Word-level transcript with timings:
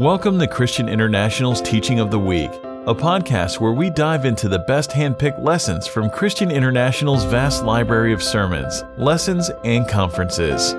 Welcome 0.00 0.38
to 0.38 0.46
Christian 0.46 0.88
International's 0.88 1.60
Teaching 1.60 2.00
of 2.00 2.10
the 2.10 2.18
Week, 2.18 2.50
a 2.86 2.94
podcast 2.94 3.60
where 3.60 3.72
we 3.72 3.90
dive 3.90 4.24
into 4.24 4.48
the 4.48 4.60
best 4.60 4.88
handpicked 4.88 5.44
lessons 5.44 5.86
from 5.86 6.08
Christian 6.08 6.50
International's 6.50 7.24
vast 7.24 7.64
library 7.64 8.14
of 8.14 8.22
sermons, 8.22 8.82
lessons, 8.96 9.50
and 9.62 9.86
conferences. 9.86 10.72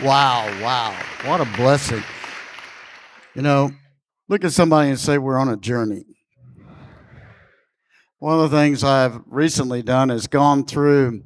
Wow, 0.00 0.56
wow. 0.62 0.96
What 1.24 1.40
a 1.40 1.56
blessing. 1.56 2.04
You 3.34 3.42
know, 3.42 3.72
look 4.28 4.44
at 4.44 4.52
somebody 4.52 4.90
and 4.90 5.00
say, 5.00 5.18
We're 5.18 5.36
on 5.36 5.48
a 5.48 5.56
journey. 5.56 6.04
One 8.20 8.38
of 8.38 8.52
the 8.52 8.56
things 8.56 8.84
I've 8.84 9.18
recently 9.26 9.82
done 9.82 10.12
is 10.12 10.28
gone 10.28 10.64
through, 10.64 11.24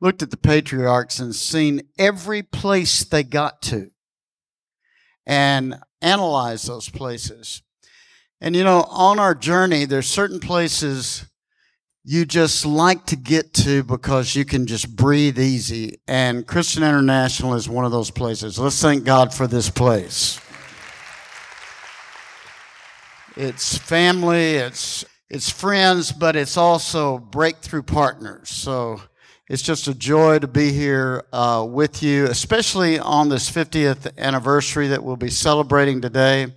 looked 0.00 0.22
at 0.22 0.30
the 0.30 0.36
patriarchs 0.36 1.18
and 1.18 1.34
seen 1.34 1.82
every 1.98 2.42
place 2.42 3.04
they 3.04 3.22
got 3.22 3.62
to 3.62 3.90
and 5.26 5.76
analyzed 6.00 6.68
those 6.68 6.88
places. 6.88 7.62
And 8.40 8.54
you 8.54 8.64
know, 8.64 8.82
on 8.90 9.18
our 9.18 9.34
journey, 9.34 9.84
there's 9.84 10.06
certain 10.06 10.40
places 10.40 11.26
you 12.04 12.24
just 12.24 12.64
like 12.64 13.04
to 13.06 13.16
get 13.16 13.52
to 13.52 13.82
because 13.82 14.36
you 14.36 14.44
can 14.44 14.66
just 14.66 14.94
breathe 14.94 15.40
easy. 15.40 15.98
And 16.06 16.46
Christian 16.46 16.84
International 16.84 17.54
is 17.54 17.68
one 17.68 17.84
of 17.84 17.90
those 17.90 18.12
places. 18.12 18.58
Let's 18.58 18.80
thank 18.80 19.04
God 19.04 19.34
for 19.34 19.48
this 19.48 19.68
place. 19.70 20.40
It's 23.36 23.76
family, 23.76 24.54
it's 24.54 25.04
it's 25.28 25.50
friends, 25.50 26.12
but 26.12 26.36
it's 26.36 26.56
also 26.56 27.18
breakthrough 27.18 27.82
partners. 27.82 28.48
So 28.48 29.00
it's 29.48 29.62
just 29.62 29.86
a 29.86 29.94
joy 29.94 30.40
to 30.40 30.48
be 30.48 30.72
here 30.72 31.24
uh, 31.32 31.64
with 31.68 32.02
you, 32.02 32.24
especially 32.24 32.98
on 32.98 33.28
this 33.28 33.48
50th 33.48 34.18
anniversary 34.18 34.88
that 34.88 35.04
we'll 35.04 35.16
be 35.16 35.30
celebrating 35.30 36.00
today, 36.00 36.48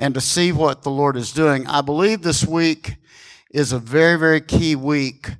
and 0.00 0.14
to 0.14 0.20
see 0.20 0.50
what 0.50 0.82
the 0.82 0.90
Lord 0.90 1.16
is 1.16 1.30
doing. 1.30 1.64
I 1.68 1.80
believe 1.80 2.22
this 2.22 2.44
week 2.44 2.96
is 3.52 3.70
a 3.70 3.78
very, 3.78 4.18
very 4.18 4.40
key 4.40 4.74
week 4.74 5.30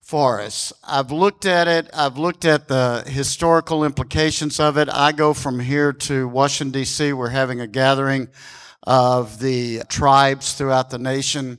for 0.00 0.40
us. 0.40 0.72
I've 0.86 1.10
looked 1.10 1.44
at 1.44 1.66
it, 1.66 1.90
I've 1.92 2.18
looked 2.18 2.44
at 2.44 2.68
the 2.68 3.02
historical 3.04 3.82
implications 3.82 4.60
of 4.60 4.78
it. 4.78 4.88
I 4.88 5.10
go 5.10 5.34
from 5.34 5.58
here 5.58 5.92
to 5.92 6.28
Washington, 6.28 6.70
D.C., 6.70 7.12
we're 7.14 7.30
having 7.30 7.60
a 7.60 7.66
gathering 7.66 8.28
of 8.84 9.40
the 9.40 9.82
tribes 9.88 10.52
throughout 10.52 10.90
the 10.90 10.98
nation 10.98 11.58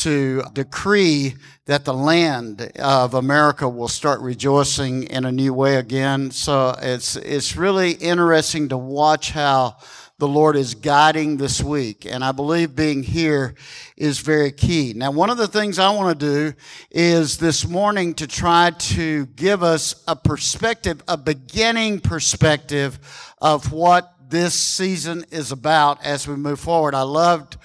to 0.00 0.42
decree 0.52 1.34
that 1.66 1.84
the 1.84 1.94
land 1.94 2.72
of 2.78 3.14
America 3.14 3.68
will 3.68 3.88
start 3.88 4.20
rejoicing 4.20 5.04
in 5.04 5.24
a 5.24 5.32
new 5.32 5.52
way 5.54 5.76
again. 5.76 6.30
So 6.30 6.74
it's, 6.80 7.16
it's 7.16 7.56
really 7.56 7.92
interesting 7.92 8.70
to 8.70 8.76
watch 8.76 9.30
how 9.30 9.76
the 10.18 10.28
Lord 10.28 10.56
is 10.56 10.74
guiding 10.74 11.36
this 11.36 11.62
week. 11.62 12.06
And 12.06 12.22
I 12.24 12.32
believe 12.32 12.74
being 12.76 13.02
here 13.02 13.54
is 13.96 14.20
very 14.20 14.52
key. 14.52 14.92
Now, 14.94 15.10
one 15.10 15.30
of 15.30 15.38
the 15.38 15.48
things 15.48 15.78
I 15.78 15.94
want 15.94 16.18
to 16.18 16.26
do 16.26 16.56
is 16.90 17.38
this 17.38 17.66
morning 17.66 18.14
to 18.14 18.26
try 18.26 18.70
to 18.70 19.26
give 19.26 19.62
us 19.62 20.02
a 20.08 20.16
perspective, 20.16 21.02
a 21.08 21.16
beginning 21.16 22.00
perspective 22.00 22.98
of 23.40 23.72
what 23.72 24.14
this 24.28 24.54
season 24.54 25.24
is 25.30 25.52
about 25.52 26.04
as 26.04 26.28
we 26.28 26.36
move 26.36 26.60
forward. 26.60 26.94
I 26.94 27.02
loved 27.02 27.56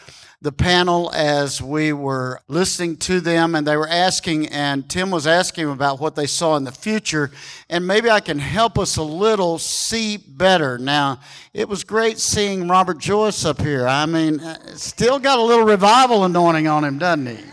the 0.45 0.51
panel 0.51 1.11
as 1.11 1.59
we 1.59 1.91
were 1.91 2.39
listening 2.47 2.95
to 2.95 3.19
them 3.19 3.55
and 3.55 3.65
they 3.65 3.75
were 3.75 3.89
asking 3.89 4.47
and 4.49 4.87
Tim 4.87 5.09
was 5.09 5.25
asking 5.25 5.67
about 5.71 5.99
what 5.99 6.15
they 6.15 6.27
saw 6.27 6.55
in 6.55 6.63
the 6.63 6.71
future 6.71 7.31
and 7.67 7.87
maybe 7.87 8.11
I 8.11 8.19
can 8.19 8.37
help 8.37 8.77
us 8.77 8.97
a 8.97 9.01
little 9.01 9.57
see 9.57 10.17
better. 10.17 10.77
Now, 10.77 11.19
it 11.51 11.67
was 11.67 11.83
great 11.83 12.19
seeing 12.19 12.67
Robert 12.67 12.99
Joyce 12.99 13.43
up 13.43 13.59
here. 13.59 13.87
I 13.87 14.05
mean, 14.05 14.39
uh, 14.39 14.75
still 14.75 15.17
got 15.17 15.39
a 15.39 15.41
little 15.41 15.65
revival 15.65 16.25
anointing 16.25 16.67
on 16.67 16.83
him, 16.83 16.99
doesn't 16.99 17.25
he? 17.25 17.43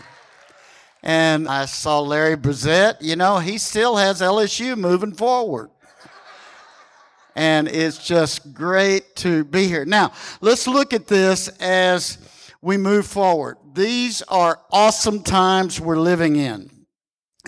And 1.01 1.47
I 1.47 1.65
saw 1.65 1.99
Larry 1.99 2.37
Brissett, 2.37 2.97
you 3.01 3.15
know, 3.15 3.39
he 3.39 3.57
still 3.57 3.95
has 3.95 4.21
LSU 4.21 4.77
moving 4.77 5.13
forward 5.13 5.71
and 7.35 7.67
it's 7.67 8.05
just 8.05 8.53
great 8.53 9.15
to 9.15 9.43
be 9.45 9.67
here. 9.67 9.85
Now, 9.85 10.13
let's 10.41 10.67
look 10.67 10.93
at 10.93 11.07
this 11.07 11.47
as 11.59 12.17
we 12.63 12.77
move 12.77 13.05
forward. 13.05 13.57
These 13.73 14.21
are 14.23 14.57
awesome 14.71 15.21
times 15.21 15.81
we're 15.81 15.99
living 15.99 16.37
in. 16.37 16.71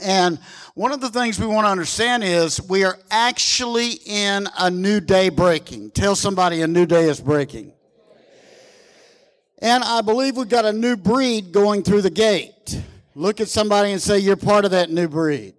And 0.04 0.38
one 0.74 0.92
of 0.92 1.00
the 1.00 1.10
things 1.10 1.40
we 1.40 1.48
want 1.48 1.66
to 1.66 1.72
understand 1.72 2.22
is 2.22 2.62
we 2.62 2.84
are 2.84 3.00
actually 3.10 3.92
in 4.06 4.46
a 4.60 4.70
new 4.70 5.00
day 5.00 5.30
breaking. 5.30 5.92
Tell 5.92 6.18
somebody 6.18 6.62
a 6.62 6.68
new 6.68 6.86
day 6.86 7.08
is 7.08 7.22
breaking. 7.22 7.72
And 9.60 9.86
I 9.86 10.02
believe 10.02 10.36
we've 10.36 10.50
got 10.50 10.66
a 10.66 10.74
new 10.74 10.98
breed 10.98 11.54
going 11.54 11.82
through 11.84 12.02
the 12.02 12.10
gate. 12.10 12.82
Look 13.16 13.40
at 13.40 13.48
somebody 13.48 13.94
and 13.94 14.02
say, 14.02 14.20
You're 14.20 14.36
part 14.36 14.66
of 14.66 14.72
that 14.72 14.92
new 14.92 15.08
breed. 15.08 15.54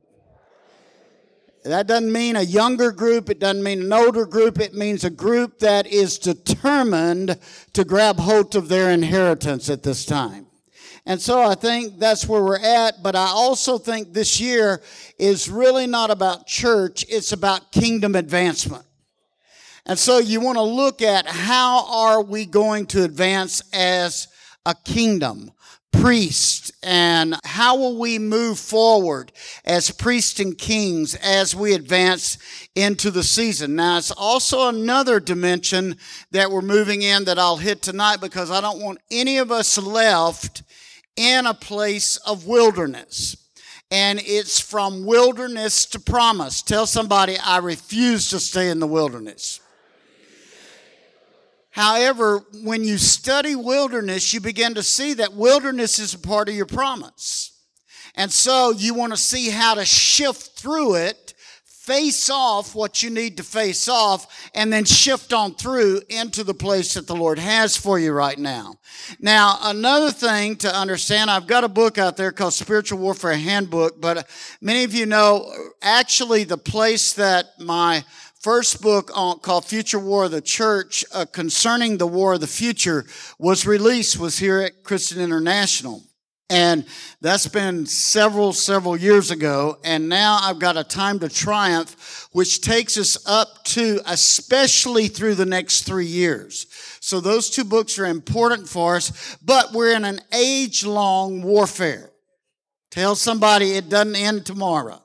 That 1.67 1.89
doesn't 1.89 2.13
mean 2.13 2.37
a 2.37 2.43
younger 2.43 2.93
group, 2.93 3.29
it 3.29 3.41
doesn't 3.41 3.63
mean 3.63 3.83
an 3.83 3.93
older 3.93 4.25
group, 4.25 4.61
it 4.61 4.73
means 4.73 5.03
a 5.03 5.11
group 5.11 5.59
that 5.59 5.89
is 5.89 6.17
determined 6.17 7.37
to 7.73 7.85
grab 7.85 8.21
hold 8.21 8.55
of 8.55 8.69
their 8.69 8.91
inheritance 8.91 9.69
at 9.69 9.83
this 9.83 10.07
time. 10.07 10.47
And 11.07 11.21
so 11.21 11.43
I 11.43 11.57
think 11.57 11.99
that's 11.99 12.29
where 12.29 12.43
we're 12.43 12.61
at, 12.61 13.03
but 13.03 13.17
I 13.17 13.27
also 13.27 13.79
think 13.79 14.13
this 14.13 14.41
year 14.41 14.81
is 15.19 15.49
really 15.49 15.89
not 15.89 16.11
about 16.11 16.47
church, 16.47 17.05
it's 17.09 17.33
about 17.33 17.73
kingdom 17.73 18.15
advancement. 18.15 18.85
And 19.87 19.99
so 19.99 20.19
you 20.19 20.41
want 20.41 20.59
to 20.59 20.63
look 20.63 21.03
at 21.03 21.27
how 21.27 21.85
are 21.89 22.23
we 22.23 22.47
going 22.47 22.87
to 22.87 23.03
advance 23.03 23.61
as 23.73 24.29
a 24.65 24.75
kingdom? 24.85 25.51
Priest 26.01 26.73
and 26.83 27.37
how 27.45 27.77
will 27.77 27.99
we 27.99 28.19
move 28.19 28.59
forward 28.59 29.33
as 29.65 29.91
priests 29.91 30.41
and 30.41 30.57
kings 30.57 31.15
as 31.17 31.55
we 31.55 31.75
advance 31.75 32.39
into 32.75 33.11
the 33.11 33.23
season. 33.23 33.77
Now, 33.77 33.99
it's 33.99 34.11
also 34.11 34.69
another 34.69 35.21
dimension 35.21 35.97
that 36.31 36.51
we're 36.51 36.63
moving 36.63 37.03
in 37.03 37.25
that 37.25 37.39
I'll 37.39 37.57
hit 37.57 37.83
tonight 37.83 38.21
because 38.21 38.51
I 38.51 38.61
don't 38.61 38.81
want 38.81 38.99
any 39.11 39.39
of 39.39 39.51
us 39.51 39.79
left 39.79 40.63
in 41.17 41.47
a 41.47 41.55
place 41.55 42.17
of 42.19 42.47
wilderness. 42.47 43.37
And 43.91 44.21
it's 44.25 44.61
from 44.61 45.07
wilderness 45.07 45.87
to 45.87 46.01
promise. 46.01 46.63
Tell 46.63 46.87
somebody, 46.87 47.37
I 47.39 47.59
refuse 47.59 48.31
to 48.31 48.41
stay 48.41 48.69
in 48.69 48.81
the 48.81 48.87
wilderness. 48.87 49.61
However, 51.77 52.41
when 52.65 52.85
you 52.85 52.97
study 52.97 53.55
wilderness, 53.55 54.33
you 54.33 54.41
begin 54.41 54.73
to 54.77 54.83
see 54.83 55.13
that 55.13 55.35
wilderness 55.35 55.99
is 55.99 56.15
a 56.15 56.19
part 56.19 56.49
of 56.49 56.55
your 56.55 56.65
promise. 56.65 57.53
And 58.15 58.33
so 58.33 58.71
you 58.71 58.95
want 58.95 59.13
to 59.13 59.19
see 59.19 59.51
how 59.51 59.75
to 59.75 59.85
shift 59.85 60.59
through 60.59 60.95
it, 60.95 61.35
face 61.67 62.31
off 62.31 62.75
what 62.75 63.03
you 63.03 63.11
need 63.11 63.37
to 63.37 63.43
face 63.43 63.91
off, 63.91 64.49
and 64.55 64.73
then 64.73 64.87
shift 64.87 65.35
on 65.35 65.55
through 65.55 66.01
into 66.09 66.43
the 66.45 66.55
place 66.55 66.95
that 66.95 67.07
the 67.07 67.15
Lord 67.15 67.39
has 67.39 67.77
for 67.77 67.99
you 67.99 68.13
right 68.13 68.39
now. 68.39 68.77
Now, 69.21 69.59
another 69.61 70.11
thing 70.11 70.57
to 70.57 70.75
understand, 70.75 71.31
I've 71.31 71.47
got 71.47 71.63
a 71.63 71.69
book 71.69 71.99
out 71.99 72.17
there 72.17 72.33
called 72.33 72.55
Spiritual 72.55 73.01
Warfare 73.01 73.37
Handbook, 73.37 74.01
but 74.01 74.27
many 74.63 74.85
of 74.85 74.95
you 74.95 75.05
know 75.05 75.53
actually 75.83 76.45
the 76.45 76.57
place 76.57 77.13
that 77.13 77.49
my 77.61 78.03
first 78.47 78.81
book 78.81 79.11
on, 79.13 79.41
called 79.41 79.65
Future 79.65 79.99
War 79.99 80.27
of 80.27 80.31
the 80.31 80.41
Church 80.41 81.05
uh, 81.13 81.25
concerning 81.25 81.99
the 81.99 82.07
war 82.07 82.35
of 82.35 82.41
the 82.41 82.47
future 82.47 83.05
was 83.41 83.67
released 83.67 84.21
was 84.21 84.39
here 84.39 84.61
at 84.61 84.85
Christian 84.85 85.21
International. 85.21 86.05
And 86.49 86.87
that's 87.21 87.49
been 87.49 87.87
several, 87.87 88.53
several 88.53 88.97
years 88.97 89.33
ago. 89.33 89.79
And 89.83 90.09
now 90.09 90.39
I've 90.41 90.61
got 90.61 90.77
a 90.77 90.85
time 90.85 91.19
to 91.19 91.29
triumph, 91.29 92.29
which 92.31 92.61
takes 92.61 92.97
us 92.97 93.19
up 93.27 93.65
to 93.65 94.01
especially 94.07 95.09
through 95.09 95.35
the 95.35 95.45
next 95.45 95.83
three 95.83 96.07
years. 96.07 96.69
So 97.01 97.19
those 97.19 97.51
two 97.51 97.65
books 97.65 97.99
are 97.99 98.07
important 98.07 98.69
for 98.69 98.95
us, 98.95 99.37
but 99.45 99.73
we're 99.73 99.97
in 99.97 100.05
an 100.05 100.21
age 100.33 100.87
long 100.87 101.43
warfare. 101.43 102.13
Tell 102.93 103.17
somebody 103.17 103.73
it 103.73 103.89
doesn't 103.89 104.15
end 104.15 104.47
tomorrow 104.47 105.03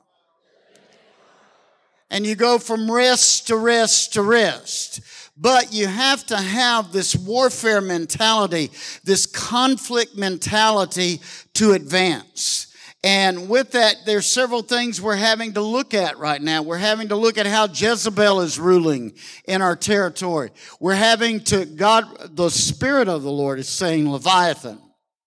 and 2.12 2.26
you 2.26 2.36
go 2.36 2.58
from 2.58 2.92
rest 2.92 3.48
to 3.48 3.56
rest 3.56 4.12
to 4.12 4.22
rest. 4.22 5.00
But 5.36 5.72
you 5.72 5.86
have 5.88 6.24
to 6.26 6.36
have 6.36 6.92
this 6.92 7.16
warfare 7.16 7.80
mentality, 7.80 8.70
this 9.02 9.24
conflict 9.24 10.14
mentality 10.16 11.20
to 11.54 11.72
advance. 11.72 12.68
And 13.02 13.48
with 13.48 13.72
that, 13.72 13.96
there's 14.04 14.26
several 14.26 14.62
things 14.62 15.00
we're 15.00 15.16
having 15.16 15.54
to 15.54 15.62
look 15.62 15.94
at 15.94 16.18
right 16.18 16.40
now. 16.40 16.62
We're 16.62 16.76
having 16.76 17.08
to 17.08 17.16
look 17.16 17.38
at 17.38 17.46
how 17.46 17.66
Jezebel 17.66 18.42
is 18.42 18.60
ruling 18.60 19.14
in 19.46 19.62
our 19.62 19.74
territory. 19.74 20.50
We're 20.78 20.94
having 20.94 21.40
to, 21.44 21.64
God, 21.64 22.36
the 22.36 22.50
Spirit 22.50 23.08
of 23.08 23.22
the 23.22 23.32
Lord 23.32 23.58
is 23.58 23.68
saying, 23.68 24.08
Leviathan, 24.08 24.78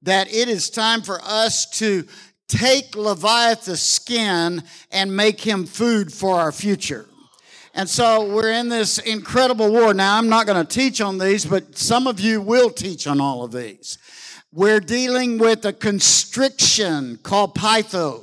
that 0.03 0.31
it 0.31 0.47
is 0.47 0.69
time 0.69 1.01
for 1.01 1.19
us 1.21 1.65
to 1.79 2.05
take 2.47 2.95
Leviathan's 2.95 3.81
skin 3.81 4.63
and 4.91 5.15
make 5.15 5.41
him 5.41 5.65
food 5.65 6.11
for 6.11 6.39
our 6.39 6.51
future. 6.51 7.05
And 7.73 7.89
so 7.89 8.33
we're 8.33 8.51
in 8.51 8.69
this 8.69 8.99
incredible 8.99 9.69
war. 9.69 9.93
Now, 9.93 10.17
I'm 10.17 10.29
not 10.29 10.45
going 10.45 10.65
to 10.65 10.73
teach 10.73 11.01
on 11.01 11.17
these, 11.17 11.45
but 11.45 11.77
some 11.77 12.07
of 12.07 12.21
you 12.21 12.39
will 12.41 12.69
teach 12.69 13.05
on 13.05 13.19
all 13.19 13.43
of 13.43 13.51
these. 13.51 13.97
We're 14.53 14.79
dealing 14.79 15.37
with 15.37 15.65
a 15.65 15.73
constriction 15.73 17.17
called 17.17 17.55
Python 17.55 18.21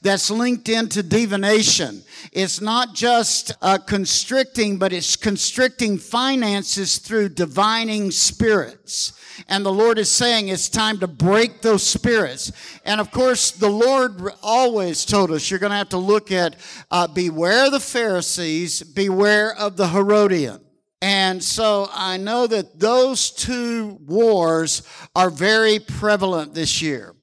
that's 0.00 0.30
linked 0.30 0.70
into 0.70 1.02
divination. 1.02 2.02
It's 2.32 2.62
not 2.62 2.94
just 2.94 3.52
uh, 3.60 3.76
constricting, 3.76 4.78
but 4.78 4.94
it's 4.94 5.16
constricting 5.16 5.98
finances 5.98 6.96
through 6.96 7.30
divining 7.30 8.10
spirits. 8.10 9.12
And 9.48 9.64
the 9.64 9.72
Lord 9.72 9.98
is 9.98 10.10
saying 10.10 10.48
it's 10.48 10.68
time 10.68 10.98
to 11.00 11.06
break 11.06 11.62
those 11.62 11.86
spirits. 11.86 12.52
And 12.84 13.00
of 13.00 13.10
course, 13.10 13.50
the 13.50 13.68
Lord 13.68 14.20
always 14.42 15.04
told 15.04 15.30
us 15.30 15.50
you're 15.50 15.60
going 15.60 15.70
to 15.70 15.76
have 15.76 15.90
to 15.90 15.98
look 15.98 16.32
at 16.32 16.56
uh, 16.90 17.06
beware 17.06 17.70
the 17.70 17.80
Pharisees, 17.80 18.82
beware 18.82 19.54
of 19.54 19.76
the 19.76 19.88
Herodian. 19.88 20.60
And 21.00 21.42
so 21.42 21.88
I 21.92 22.16
know 22.16 22.46
that 22.48 22.80
those 22.80 23.30
two 23.30 23.98
wars 24.06 24.82
are 25.14 25.30
very 25.30 25.78
prevalent 25.78 26.54
this 26.54 26.82
year. 26.82 27.14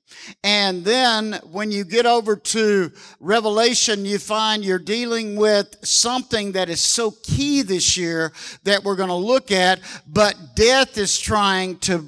And 0.43 0.83
then 0.83 1.39
when 1.51 1.71
you 1.71 1.83
get 1.83 2.05
over 2.05 2.35
to 2.35 2.91
Revelation, 3.19 4.05
you 4.05 4.19
find 4.19 4.63
you're 4.63 4.79
dealing 4.79 5.35
with 5.35 5.75
something 5.85 6.53
that 6.53 6.69
is 6.69 6.81
so 6.81 7.11
key 7.23 7.61
this 7.61 7.97
year 7.97 8.31
that 8.63 8.83
we're 8.83 8.95
going 8.95 9.09
to 9.09 9.15
look 9.15 9.51
at, 9.51 9.79
but 10.07 10.35
death 10.55 10.97
is 10.97 11.19
trying 11.19 11.77
to 11.79 11.99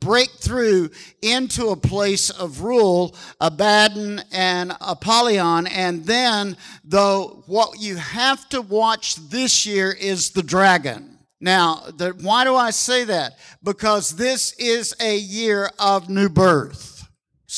break 0.00 0.30
through 0.30 0.90
into 1.22 1.68
a 1.68 1.76
place 1.76 2.30
of 2.30 2.60
rule, 2.60 3.14
Abaddon 3.40 4.22
and 4.32 4.72
Apollyon. 4.80 5.66
And 5.66 6.04
then, 6.04 6.56
though, 6.84 7.42
what 7.46 7.80
you 7.80 7.96
have 7.96 8.48
to 8.50 8.62
watch 8.62 9.16
this 9.16 9.66
year 9.66 9.92
is 9.92 10.30
the 10.30 10.42
dragon. 10.42 11.18
Now, 11.40 11.82
the, 11.96 12.10
why 12.22 12.44
do 12.44 12.54
I 12.54 12.70
say 12.70 13.04
that? 13.04 13.38
Because 13.62 14.16
this 14.16 14.52
is 14.54 14.94
a 15.00 15.16
year 15.16 15.70
of 15.78 16.08
new 16.08 16.28
birth. 16.28 16.95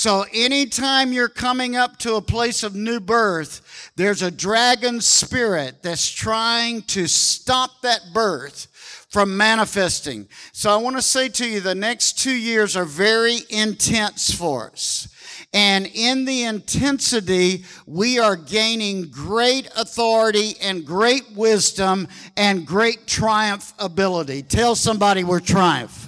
So, 0.00 0.26
anytime 0.32 1.12
you're 1.12 1.28
coming 1.28 1.74
up 1.74 1.96
to 1.98 2.14
a 2.14 2.22
place 2.22 2.62
of 2.62 2.76
new 2.76 3.00
birth, 3.00 3.90
there's 3.96 4.22
a 4.22 4.30
dragon 4.30 5.00
spirit 5.00 5.82
that's 5.82 6.08
trying 6.08 6.82
to 6.82 7.08
stop 7.08 7.82
that 7.82 8.12
birth 8.14 8.68
from 9.10 9.36
manifesting. 9.36 10.28
So, 10.52 10.70
I 10.70 10.76
want 10.76 10.94
to 10.94 11.02
say 11.02 11.28
to 11.30 11.48
you 11.48 11.58
the 11.58 11.74
next 11.74 12.16
two 12.16 12.30
years 12.30 12.76
are 12.76 12.84
very 12.84 13.38
intense 13.50 14.32
for 14.32 14.70
us. 14.70 15.12
And 15.52 15.90
in 15.92 16.26
the 16.26 16.44
intensity, 16.44 17.64
we 17.84 18.20
are 18.20 18.36
gaining 18.36 19.10
great 19.10 19.68
authority 19.76 20.54
and 20.62 20.86
great 20.86 21.24
wisdom 21.34 22.06
and 22.36 22.64
great 22.64 23.08
triumph 23.08 23.74
ability. 23.80 24.44
Tell 24.44 24.76
somebody 24.76 25.24
we're 25.24 25.40
triumph. 25.40 26.07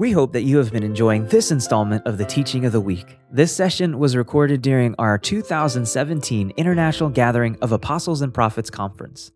We 0.00 0.12
hope 0.12 0.32
that 0.32 0.44
you 0.44 0.56
have 0.56 0.72
been 0.72 0.82
enjoying 0.82 1.26
this 1.26 1.50
installment 1.50 2.06
of 2.06 2.16
the 2.16 2.24
Teaching 2.24 2.64
of 2.64 2.72
the 2.72 2.80
Week. 2.80 3.18
This 3.30 3.54
session 3.54 3.98
was 3.98 4.16
recorded 4.16 4.62
during 4.62 4.94
our 4.98 5.18
2017 5.18 6.54
International 6.56 7.10
Gathering 7.10 7.58
of 7.60 7.70
Apostles 7.70 8.22
and 8.22 8.32
Prophets 8.32 8.70
Conference. 8.70 9.30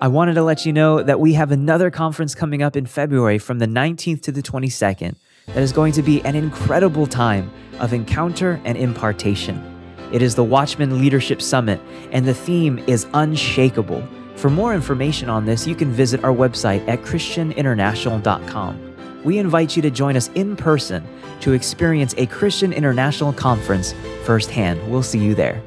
I 0.00 0.08
wanted 0.08 0.32
to 0.32 0.42
let 0.42 0.64
you 0.64 0.72
know 0.72 1.02
that 1.02 1.20
we 1.20 1.34
have 1.34 1.52
another 1.52 1.90
conference 1.90 2.34
coming 2.34 2.62
up 2.62 2.74
in 2.74 2.86
February 2.86 3.36
from 3.36 3.58
the 3.58 3.66
19th 3.66 4.22
to 4.22 4.32
the 4.32 4.40
22nd 4.40 5.14
that 5.48 5.58
is 5.58 5.72
going 5.72 5.92
to 5.92 6.02
be 6.02 6.22
an 6.22 6.36
incredible 6.36 7.06
time 7.06 7.52
of 7.78 7.92
encounter 7.92 8.58
and 8.64 8.78
impartation. 8.78 9.62
It 10.10 10.22
is 10.22 10.34
the 10.34 10.42
Watchman 10.42 10.98
Leadership 11.02 11.42
Summit, 11.42 11.82
and 12.12 12.24
the 12.24 12.32
theme 12.32 12.78
is 12.86 13.06
unshakable. 13.12 14.02
For 14.36 14.48
more 14.48 14.74
information 14.74 15.28
on 15.28 15.44
this, 15.44 15.66
you 15.66 15.74
can 15.74 15.92
visit 15.92 16.24
our 16.24 16.32
website 16.32 16.88
at 16.88 17.02
ChristianInternational.com. 17.02 18.85
We 19.26 19.38
invite 19.38 19.74
you 19.74 19.82
to 19.82 19.90
join 19.90 20.14
us 20.14 20.30
in 20.36 20.54
person 20.54 21.04
to 21.40 21.52
experience 21.52 22.14
a 22.16 22.26
Christian 22.26 22.72
International 22.72 23.32
Conference 23.32 23.92
firsthand. 24.22 24.88
We'll 24.88 25.02
see 25.02 25.18
you 25.18 25.34
there. 25.34 25.60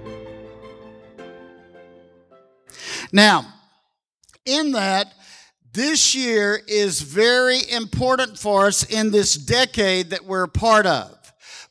Now, 3.11 3.45
in 4.45 4.71
that, 4.71 5.13
this 5.73 6.15
year 6.15 6.61
is 6.69 7.01
very 7.01 7.59
important 7.69 8.39
for 8.39 8.67
us 8.67 8.85
in 8.85 9.11
this 9.11 9.35
decade 9.35 10.11
that 10.11 10.23
we're 10.23 10.43
a 10.43 10.47
part 10.47 10.85
of. 10.85 11.17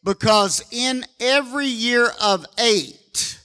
Because 0.04 0.62
in 0.70 1.06
every 1.18 1.68
year 1.68 2.10
of 2.20 2.44
eight, 2.58 3.40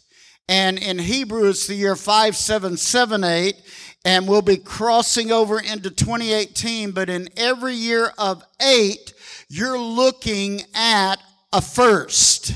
and 0.49 0.77
in 0.77 0.99
Hebrew 0.99 1.49
it's 1.49 1.67
the 1.67 1.75
year 1.75 1.95
5778, 1.95 3.55
and 4.05 4.27
we'll 4.27 4.41
be 4.41 4.57
crossing 4.57 5.31
over 5.31 5.59
into 5.59 5.89
2018, 5.89 6.91
but 6.91 7.09
in 7.09 7.29
every 7.37 7.73
year 7.73 8.11
of 8.17 8.43
eight, 8.61 9.13
you're 9.47 9.79
looking 9.79 10.61
at 10.73 11.17
a 11.51 11.61
first. 11.61 12.53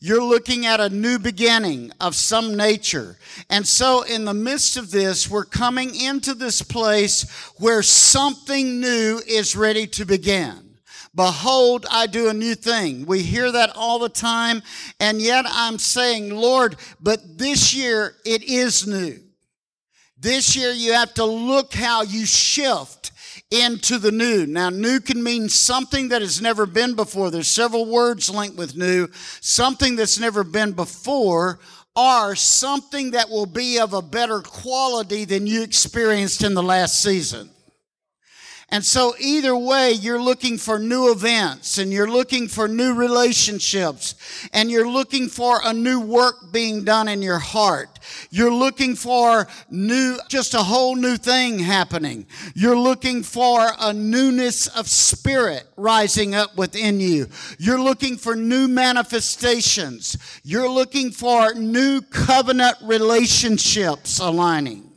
You're 0.00 0.22
looking 0.22 0.64
at 0.64 0.80
a 0.80 0.88
new 0.88 1.18
beginning 1.18 1.92
of 2.00 2.14
some 2.14 2.56
nature. 2.56 3.16
And 3.50 3.66
so, 3.66 4.02
in 4.02 4.24
the 4.24 4.34
midst 4.34 4.76
of 4.76 4.92
this, 4.92 5.28
we're 5.28 5.44
coming 5.44 5.94
into 5.94 6.34
this 6.34 6.62
place 6.62 7.28
where 7.56 7.82
something 7.82 8.80
new 8.80 9.20
is 9.26 9.56
ready 9.56 9.88
to 9.88 10.04
begin. 10.04 10.68
Behold, 11.14 11.84
I 11.90 12.06
do 12.06 12.28
a 12.28 12.34
new 12.34 12.54
thing. 12.54 13.06
We 13.06 13.22
hear 13.22 13.50
that 13.50 13.74
all 13.74 13.98
the 13.98 14.08
time. 14.08 14.62
And 15.00 15.20
yet 15.20 15.44
I'm 15.48 15.78
saying, 15.78 16.30
Lord, 16.30 16.76
but 17.00 17.38
this 17.38 17.74
year 17.74 18.14
it 18.24 18.44
is 18.44 18.86
new. 18.86 19.18
This 20.20 20.56
year 20.56 20.72
you 20.72 20.94
have 20.94 21.14
to 21.14 21.24
look 21.24 21.72
how 21.74 22.02
you 22.02 22.26
shift 22.26 23.12
into 23.50 23.98
the 23.98 24.10
new. 24.10 24.46
Now, 24.46 24.68
new 24.68 25.00
can 25.00 25.22
mean 25.22 25.48
something 25.48 26.08
that 26.08 26.22
has 26.22 26.42
never 26.42 26.66
been 26.66 26.94
before. 26.94 27.30
There's 27.30 27.48
several 27.48 27.86
words 27.86 28.28
linked 28.28 28.56
with 28.56 28.76
new. 28.76 29.08
Something 29.40 29.94
that's 29.96 30.18
never 30.18 30.42
been 30.42 30.72
before, 30.72 31.60
or 31.94 32.34
something 32.34 33.12
that 33.12 33.30
will 33.30 33.46
be 33.46 33.78
of 33.78 33.92
a 33.92 34.02
better 34.02 34.40
quality 34.40 35.24
than 35.24 35.46
you 35.46 35.62
experienced 35.62 36.42
in 36.42 36.54
the 36.54 36.62
last 36.62 37.00
season. 37.00 37.50
And 38.70 38.84
so, 38.84 39.14
either 39.18 39.56
way, 39.56 39.92
you're 39.92 40.20
looking 40.20 40.58
for 40.58 40.78
new 40.78 41.10
events 41.10 41.78
and 41.78 41.90
you're 41.90 42.10
looking 42.10 42.48
for 42.48 42.68
new 42.68 42.92
relationships 42.92 44.14
and 44.52 44.70
you're 44.70 44.88
looking 44.88 45.28
for 45.28 45.60
a 45.64 45.72
new 45.72 46.00
work 46.00 46.52
being 46.52 46.84
done 46.84 47.08
in 47.08 47.22
your 47.22 47.38
heart. 47.38 47.98
You're 48.30 48.52
looking 48.52 48.94
for 48.94 49.48
new, 49.70 50.18
just 50.28 50.52
a 50.52 50.58
whole 50.58 50.96
new 50.96 51.16
thing 51.16 51.58
happening. 51.60 52.26
You're 52.54 52.76
looking 52.76 53.22
for 53.22 53.70
a 53.80 53.94
newness 53.94 54.66
of 54.66 54.86
spirit 54.86 55.66
rising 55.78 56.34
up 56.34 56.58
within 56.58 57.00
you. 57.00 57.28
You're 57.58 57.80
looking 57.80 58.18
for 58.18 58.36
new 58.36 58.68
manifestations. 58.68 60.18
You're 60.44 60.68
looking 60.68 61.10
for 61.10 61.54
new 61.54 62.02
covenant 62.02 62.76
relationships 62.82 64.18
aligning. 64.18 64.87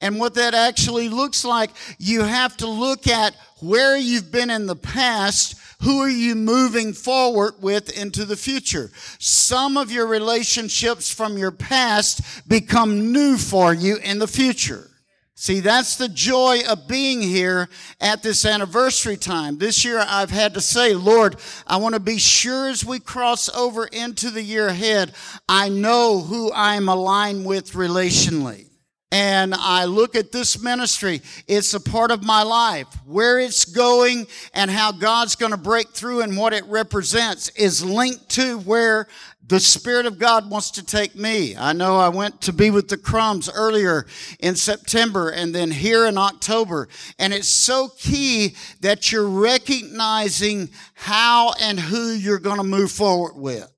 And 0.00 0.20
what 0.20 0.34
that 0.34 0.54
actually 0.54 1.08
looks 1.08 1.44
like, 1.44 1.70
you 1.98 2.22
have 2.22 2.56
to 2.58 2.68
look 2.68 3.08
at 3.08 3.34
where 3.60 3.96
you've 3.96 4.30
been 4.30 4.50
in 4.50 4.66
the 4.66 4.76
past. 4.76 5.56
Who 5.82 6.00
are 6.00 6.08
you 6.08 6.34
moving 6.34 6.92
forward 6.92 7.54
with 7.60 7.96
into 7.96 8.24
the 8.24 8.36
future? 8.36 8.90
Some 9.18 9.76
of 9.76 9.90
your 9.90 10.06
relationships 10.06 11.12
from 11.12 11.36
your 11.36 11.50
past 11.50 12.48
become 12.48 13.12
new 13.12 13.36
for 13.36 13.74
you 13.74 13.96
in 13.96 14.18
the 14.18 14.28
future. 14.28 14.88
See, 15.34 15.60
that's 15.60 15.94
the 15.94 16.08
joy 16.08 16.62
of 16.68 16.88
being 16.88 17.22
here 17.22 17.68
at 18.00 18.24
this 18.24 18.44
anniversary 18.44 19.16
time. 19.16 19.58
This 19.58 19.84
year 19.84 20.04
I've 20.04 20.30
had 20.30 20.54
to 20.54 20.60
say, 20.60 20.94
Lord, 20.94 21.36
I 21.64 21.76
want 21.76 21.94
to 21.94 22.00
be 22.00 22.18
sure 22.18 22.68
as 22.68 22.84
we 22.84 22.98
cross 22.98 23.48
over 23.50 23.86
into 23.86 24.30
the 24.30 24.42
year 24.42 24.66
ahead, 24.66 25.12
I 25.48 25.68
know 25.68 26.20
who 26.20 26.52
I'm 26.52 26.88
aligned 26.88 27.46
with 27.46 27.74
relationally 27.74 28.67
and 29.10 29.54
I 29.54 29.86
look 29.86 30.14
at 30.14 30.32
this 30.32 30.62
ministry, 30.62 31.22
it's 31.46 31.72
a 31.72 31.80
part 31.80 32.10
of 32.10 32.22
my 32.22 32.42
life. 32.42 32.86
Where 33.06 33.38
it's 33.38 33.64
going 33.64 34.26
and 34.52 34.70
how 34.70 34.92
God's 34.92 35.34
going 35.34 35.52
to 35.52 35.58
break 35.58 35.90
through 35.90 36.20
and 36.20 36.36
what 36.36 36.52
it 36.52 36.64
represents 36.66 37.48
is 37.50 37.82
linked 37.82 38.28
to 38.30 38.58
where 38.58 39.08
the 39.46 39.60
Spirit 39.60 40.04
of 40.04 40.18
God 40.18 40.50
wants 40.50 40.72
to 40.72 40.84
take 40.84 41.14
me. 41.14 41.56
I 41.56 41.72
know 41.72 41.96
I 41.96 42.10
went 42.10 42.42
to 42.42 42.52
be 42.52 42.70
with 42.70 42.88
the 42.88 42.98
crumbs 42.98 43.48
earlier 43.48 44.06
in 44.40 44.56
September 44.56 45.30
and 45.30 45.54
then 45.54 45.70
here 45.70 46.06
in 46.06 46.18
October. 46.18 46.88
And 47.18 47.32
it's 47.32 47.48
so 47.48 47.88
key 47.96 48.56
that 48.82 49.10
you're 49.10 49.26
recognizing 49.26 50.68
how 50.92 51.54
and 51.62 51.80
who 51.80 52.10
you're 52.10 52.38
going 52.38 52.58
to 52.58 52.64
move 52.64 52.92
forward 52.92 53.36
with 53.36 53.77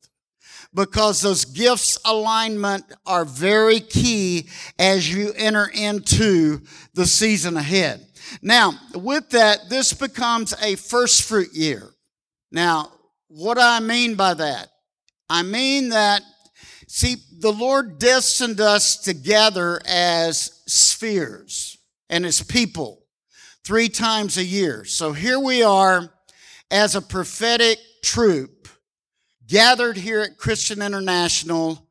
because 0.73 1.21
those 1.21 1.45
gifts 1.45 1.99
alignment 2.05 2.85
are 3.07 3.25
very 3.25 3.81
key 3.81 4.49
as 4.79 5.13
you 5.13 5.33
enter 5.37 5.69
into 5.75 6.61
the 6.95 7.07
season 7.07 7.57
ahead. 7.57 8.07
Now, 8.43 8.75
with 8.95 9.31
that, 9.31 9.69
this 9.69 9.93
becomes 9.93 10.55
a 10.63 10.77
first 10.77 11.25
fruit 11.25 11.53
year. 11.53 11.83
Now, 12.53 12.93
what 13.29 13.55
do 13.55 13.63
I 13.63 13.81
mean 13.81 14.15
by 14.15 14.35
that? 14.35 14.69
I 15.29 15.43
mean 15.43 15.91
that 15.91 16.23
See, 16.93 17.19
the 17.39 17.53
Lord 17.53 18.01
destined 18.01 18.61
us 18.61 18.97
to 19.03 19.15
gather 19.15 19.81
as 19.87 20.61
spheres 20.67 21.79
and 22.09 22.27
as 22.27 22.43
people 22.43 23.05
three 23.65 23.89
times 23.89 24.37
a 24.37 24.45
year. 24.45 24.85
So 24.85 25.13
here 25.13 25.39
we 25.39 25.63
are 25.63 26.13
as 26.69 26.97
a 26.97 27.01
prophetic 27.01 27.79
troop 28.03 28.67
gathered 29.51 29.97
here 29.97 30.21
at 30.21 30.39
Christian 30.39 30.81
International 30.81 31.85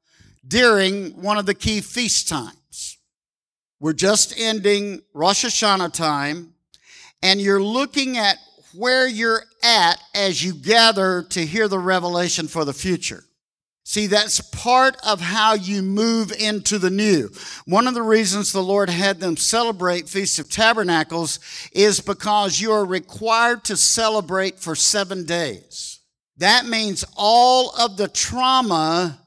during 0.48 1.12
one 1.22 1.38
of 1.38 1.46
the 1.46 1.54
key 1.54 1.82
feast 1.82 2.30
times. 2.30 2.98
We're 3.82 3.94
just 3.94 4.34
ending 4.40 5.02
Rosh 5.14 5.44
Hashanah 5.44 5.94
time, 5.94 6.54
and 7.22 7.42
you're 7.42 7.62
looking 7.62 8.18
at 8.18 8.38
where 8.74 9.08
you're 9.08 9.44
at 9.62 10.02
as 10.16 10.44
you 10.44 10.54
gather 10.54 11.24
to 11.32 11.46
hear 11.46 11.68
the 11.68 11.80
revelation 11.80 12.48
for 12.48 12.64
the 12.64 12.74
future. 12.74 13.26
See, 13.84 14.08
that's 14.08 14.40
part 14.40 14.96
of 15.06 15.20
how 15.20 15.54
you 15.54 15.82
move 15.82 16.32
into 16.32 16.78
the 16.78 16.92
new. 16.92 17.30
One 17.66 17.88
of 17.88 17.94
the 17.94 18.04
reasons 18.04 18.52
the 18.52 18.62
Lord 18.62 18.90
had 18.90 19.20
them 19.20 19.36
celebrate 19.36 20.08
Feast 20.08 20.40
of 20.40 20.50
Tabernacles 20.50 21.40
is 21.74 22.00
because 22.00 22.62
you 22.62 22.72
are 22.72 22.86
required 22.86 23.64
to 23.66 23.76
celebrate 23.76 24.60
for 24.60 24.76
seven 24.76 25.26
days. 25.26 25.99
That 26.40 26.66
means 26.66 27.06
all 27.16 27.72
of 27.78 27.98
the 27.98 28.08
trauma 28.08 29.20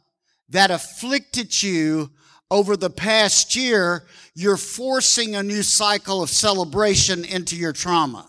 that 0.48 0.70
afflicted 0.70 1.62
you 1.62 2.10
over 2.50 2.76
the 2.76 2.90
past 2.90 3.56
year, 3.56 4.04
you're 4.34 4.56
forcing 4.56 5.34
a 5.34 5.42
new 5.42 5.62
cycle 5.62 6.22
of 6.22 6.28
celebration 6.28 7.24
into 7.24 7.56
your 7.56 7.72
trauma. 7.72 8.28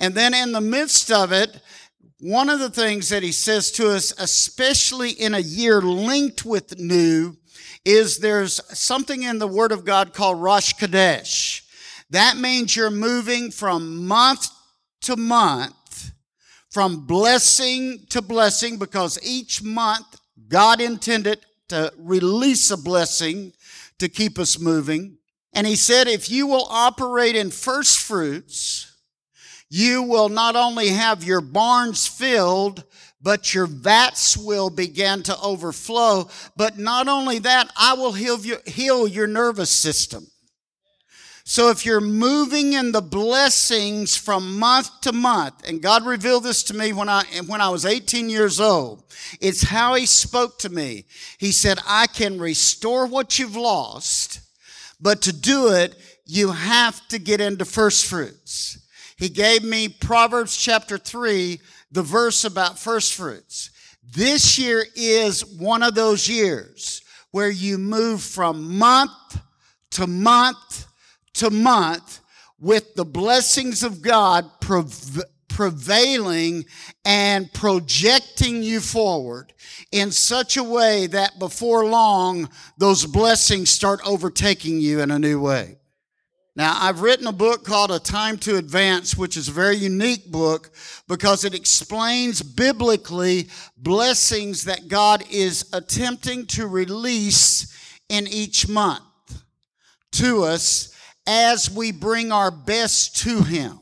And 0.00 0.14
then 0.14 0.34
in 0.34 0.50
the 0.52 0.60
midst 0.60 1.12
of 1.12 1.30
it, 1.30 1.60
one 2.20 2.48
of 2.48 2.60
the 2.60 2.70
things 2.70 3.08
that 3.08 3.22
he 3.22 3.32
says 3.32 3.70
to 3.72 3.90
us, 3.90 4.12
especially 4.18 5.10
in 5.10 5.34
a 5.34 5.40
year 5.40 5.80
linked 5.80 6.44
with 6.44 6.78
new, 6.78 7.36
is 7.84 8.18
there's 8.18 8.60
something 8.76 9.24
in 9.24 9.38
the 9.38 9.46
Word 9.46 9.72
of 9.72 9.84
God 9.84 10.14
called 10.14 10.40
Rosh 10.40 10.74
Chodesh. 10.74 11.62
That 12.10 12.36
means 12.36 12.76
you're 12.76 12.90
moving 12.90 13.50
from 13.50 14.06
month 14.06 14.48
to 15.02 15.16
month, 15.16 15.74
from 16.72 17.04
blessing 17.06 18.06
to 18.08 18.22
blessing, 18.22 18.78
because 18.78 19.18
each 19.22 19.62
month 19.62 20.18
God 20.48 20.80
intended 20.80 21.40
to 21.68 21.92
release 21.98 22.70
a 22.70 22.78
blessing 22.78 23.52
to 23.98 24.08
keep 24.08 24.38
us 24.38 24.58
moving. 24.58 25.18
And 25.52 25.66
he 25.66 25.76
said, 25.76 26.08
if 26.08 26.30
you 26.30 26.46
will 26.46 26.66
operate 26.70 27.36
in 27.36 27.50
first 27.50 27.98
fruits, 27.98 28.90
you 29.68 30.02
will 30.02 30.30
not 30.30 30.56
only 30.56 30.88
have 30.88 31.22
your 31.22 31.42
barns 31.42 32.06
filled, 32.06 32.84
but 33.20 33.54
your 33.54 33.66
vats 33.66 34.36
will 34.36 34.70
begin 34.70 35.22
to 35.24 35.38
overflow. 35.40 36.28
But 36.56 36.78
not 36.78 37.06
only 37.06 37.38
that, 37.40 37.70
I 37.76 37.92
will 37.94 38.12
heal 38.12 38.40
your, 38.40 38.60
heal 38.66 39.06
your 39.06 39.26
nervous 39.26 39.70
system. 39.70 40.26
So 41.44 41.70
if 41.70 41.84
you're 41.84 42.00
moving 42.00 42.74
in 42.74 42.92
the 42.92 43.02
blessings 43.02 44.16
from 44.16 44.58
month 44.58 45.00
to 45.02 45.12
month, 45.12 45.68
and 45.68 45.82
God 45.82 46.06
revealed 46.06 46.44
this 46.44 46.62
to 46.64 46.74
me 46.74 46.92
when 46.92 47.08
I, 47.08 47.24
when 47.46 47.60
I 47.60 47.68
was 47.68 47.84
18 47.84 48.30
years 48.30 48.60
old, 48.60 49.02
it's 49.40 49.62
how 49.62 49.94
He 49.94 50.06
spoke 50.06 50.58
to 50.60 50.68
me. 50.68 51.04
He 51.38 51.50
said, 51.50 51.78
I 51.86 52.06
can 52.06 52.38
restore 52.38 53.06
what 53.06 53.38
you've 53.38 53.56
lost, 53.56 54.40
but 55.00 55.22
to 55.22 55.32
do 55.32 55.72
it, 55.72 55.96
you 56.26 56.52
have 56.52 57.06
to 57.08 57.18
get 57.18 57.40
into 57.40 57.64
first 57.64 58.06
fruits. 58.06 58.78
He 59.16 59.28
gave 59.28 59.64
me 59.64 59.88
Proverbs 59.88 60.56
chapter 60.56 60.96
3, 60.96 61.60
the 61.90 62.02
verse 62.02 62.44
about 62.44 62.78
first 62.78 63.14
fruits. 63.14 63.70
This 64.14 64.58
year 64.58 64.84
is 64.94 65.44
one 65.44 65.82
of 65.82 65.94
those 65.94 66.28
years 66.28 67.02
where 67.32 67.50
you 67.50 67.78
move 67.78 68.22
from 68.22 68.78
month 68.78 69.40
to 69.92 70.06
month 70.06 70.86
to 71.34 71.50
month 71.50 72.20
with 72.58 72.94
the 72.94 73.04
blessings 73.04 73.82
of 73.82 74.02
God 74.02 74.48
prevailing 75.48 76.64
and 77.04 77.52
projecting 77.52 78.62
you 78.62 78.80
forward 78.80 79.52
in 79.90 80.10
such 80.10 80.56
a 80.56 80.64
way 80.64 81.06
that 81.08 81.38
before 81.38 81.84
long, 81.86 82.48
those 82.78 83.04
blessings 83.04 83.70
start 83.70 84.00
overtaking 84.06 84.80
you 84.80 85.00
in 85.00 85.10
a 85.10 85.18
new 85.18 85.40
way. 85.40 85.76
Now, 86.54 86.76
I've 86.78 87.00
written 87.00 87.26
a 87.26 87.32
book 87.32 87.64
called 87.64 87.90
A 87.90 87.98
Time 87.98 88.36
to 88.38 88.56
Advance, 88.56 89.16
which 89.16 89.38
is 89.38 89.48
a 89.48 89.52
very 89.52 89.76
unique 89.76 90.30
book 90.30 90.70
because 91.08 91.46
it 91.46 91.54
explains 91.54 92.42
biblically 92.42 93.48
blessings 93.78 94.64
that 94.64 94.88
God 94.88 95.24
is 95.30 95.64
attempting 95.72 96.46
to 96.48 96.66
release 96.66 97.74
in 98.10 98.26
each 98.26 98.68
month 98.68 99.02
to 100.12 100.44
us 100.44 100.91
as 101.26 101.70
we 101.70 101.92
bring 101.92 102.32
our 102.32 102.50
best 102.50 103.16
to 103.18 103.42
Him. 103.42 103.78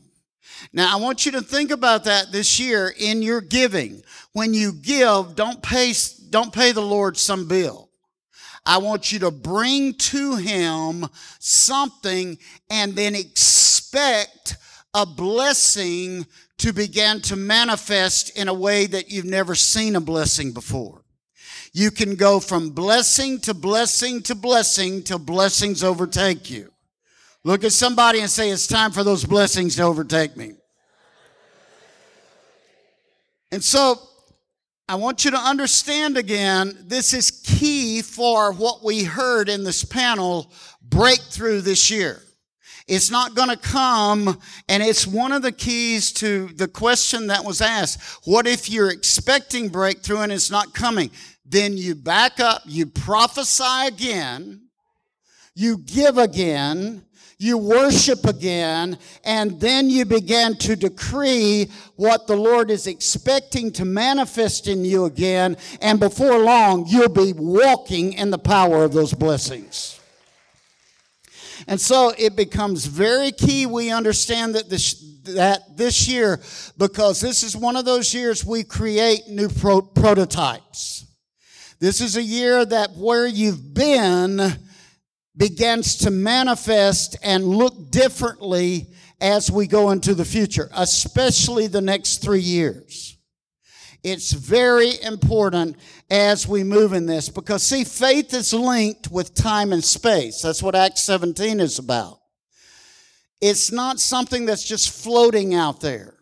Now, 0.73 0.95
I 0.95 1.01
want 1.01 1.25
you 1.25 1.31
to 1.33 1.41
think 1.41 1.71
about 1.71 2.05
that 2.05 2.31
this 2.31 2.59
year 2.59 2.93
in 2.97 3.21
your 3.21 3.41
giving. 3.41 4.03
When 4.33 4.53
you 4.53 4.71
give, 4.73 5.35
don't 5.35 5.61
pay, 5.61 5.93
don't 6.29 6.53
pay 6.53 6.71
the 6.71 6.81
Lord 6.81 7.17
some 7.17 7.47
bill. 7.47 7.89
I 8.65 8.77
want 8.77 9.11
you 9.11 9.19
to 9.19 9.31
bring 9.31 9.95
to 9.95 10.35
him 10.35 11.07
something 11.39 12.37
and 12.69 12.93
then 12.93 13.15
expect 13.15 14.55
a 14.93 15.05
blessing 15.05 16.27
to 16.59 16.71
begin 16.71 17.21
to 17.21 17.35
manifest 17.35 18.37
in 18.37 18.47
a 18.47 18.53
way 18.53 18.85
that 18.85 19.09
you've 19.09 19.25
never 19.25 19.55
seen 19.55 19.95
a 19.95 20.01
blessing 20.01 20.51
before. 20.51 21.03
You 21.73 21.89
can 21.89 22.15
go 22.15 22.39
from 22.39 22.69
blessing 22.69 23.39
to 23.41 23.53
blessing 23.53 24.21
to 24.23 24.35
blessing 24.35 25.01
till 25.01 25.19
blessings 25.19 25.83
overtake 25.83 26.49
you. 26.51 26.70
Look 27.43 27.63
at 27.63 27.71
somebody 27.71 28.19
and 28.19 28.29
say, 28.29 28.49
It's 28.49 28.67
time 28.67 28.91
for 28.91 29.03
those 29.03 29.25
blessings 29.25 29.75
to 29.77 29.83
overtake 29.83 30.37
me. 30.37 30.53
And 33.51 33.63
so 33.63 33.99
I 34.87 34.95
want 34.95 35.25
you 35.25 35.31
to 35.31 35.37
understand 35.37 36.17
again, 36.17 36.77
this 36.83 37.13
is 37.13 37.31
key 37.31 38.01
for 38.01 38.51
what 38.53 38.83
we 38.83 39.03
heard 39.03 39.49
in 39.49 39.63
this 39.63 39.83
panel 39.83 40.51
breakthrough 40.81 41.61
this 41.61 41.89
year. 41.89 42.21
It's 42.87 43.09
not 43.09 43.35
going 43.35 43.49
to 43.49 43.57
come, 43.57 44.37
and 44.67 44.83
it's 44.83 45.07
one 45.07 45.31
of 45.31 45.43
the 45.43 45.51
keys 45.51 46.11
to 46.13 46.47
the 46.47 46.67
question 46.67 47.27
that 47.27 47.45
was 47.45 47.61
asked. 47.61 48.01
What 48.27 48.47
if 48.47 48.69
you're 48.69 48.91
expecting 48.91 49.69
breakthrough 49.69 50.19
and 50.19 50.31
it's 50.31 50.51
not 50.51 50.73
coming? 50.73 51.09
Then 51.45 51.77
you 51.77 51.95
back 51.95 52.39
up, 52.39 52.63
you 52.65 52.85
prophesy 52.85 53.87
again, 53.87 54.67
you 55.55 55.77
give 55.77 56.17
again, 56.17 57.05
you 57.41 57.57
worship 57.57 58.25
again, 58.25 58.97
and 59.23 59.59
then 59.59 59.89
you 59.89 60.05
begin 60.05 60.55
to 60.57 60.75
decree 60.75 61.69
what 61.95 62.27
the 62.27 62.35
Lord 62.35 62.69
is 62.69 62.85
expecting 62.85 63.71
to 63.73 63.85
manifest 63.85 64.67
in 64.67 64.85
you 64.85 65.05
again, 65.05 65.57
and 65.81 65.99
before 65.99 66.37
long, 66.37 66.85
you'll 66.87 67.09
be 67.09 67.33
walking 67.33 68.13
in 68.13 68.29
the 68.29 68.37
power 68.37 68.83
of 68.83 68.93
those 68.93 69.13
blessings. 69.13 69.99
And 71.67 71.81
so 71.81 72.13
it 72.17 72.35
becomes 72.35 72.85
very 72.85 73.31
key 73.31 73.65
we 73.65 73.91
understand 73.91 74.55
that 74.55 74.69
this, 74.69 75.03
that 75.23 75.77
this 75.77 76.07
year, 76.07 76.39
because 76.77 77.21
this 77.21 77.43
is 77.43 77.57
one 77.57 77.75
of 77.75 77.85
those 77.85 78.13
years 78.13 78.45
we 78.45 78.63
create 78.63 79.27
new 79.27 79.49
pro- 79.49 79.81
prototypes. 79.81 81.05
This 81.79 82.01
is 82.01 82.17
a 82.17 82.23
year 82.23 82.63
that 82.63 82.91
where 82.91 83.25
you've 83.25 83.73
been, 83.73 84.59
begins 85.35 85.97
to 85.97 86.11
manifest 86.11 87.17
and 87.23 87.45
look 87.45 87.91
differently 87.91 88.87
as 89.19 89.51
we 89.51 89.67
go 89.67 89.91
into 89.91 90.13
the 90.13 90.25
future, 90.25 90.69
especially 90.73 91.67
the 91.67 91.81
next 91.81 92.17
three 92.17 92.41
years. 92.41 93.17
It's 94.03 94.31
very 94.31 94.99
important 95.03 95.77
as 96.09 96.47
we 96.47 96.63
move 96.63 96.93
in 96.93 97.05
this 97.05 97.29
because, 97.29 97.61
see, 97.61 97.83
faith 97.83 98.33
is 98.33 98.51
linked 98.51 99.11
with 99.11 99.35
time 99.35 99.71
and 99.71 99.83
space. 99.83 100.41
That's 100.41 100.63
what 100.63 100.75
Acts 100.75 101.03
17 101.03 101.59
is 101.59 101.77
about. 101.77 102.19
It's 103.39 103.71
not 103.71 103.99
something 103.99 104.45
that's 104.45 104.63
just 104.63 105.03
floating 105.03 105.53
out 105.53 105.81
there. 105.81 106.15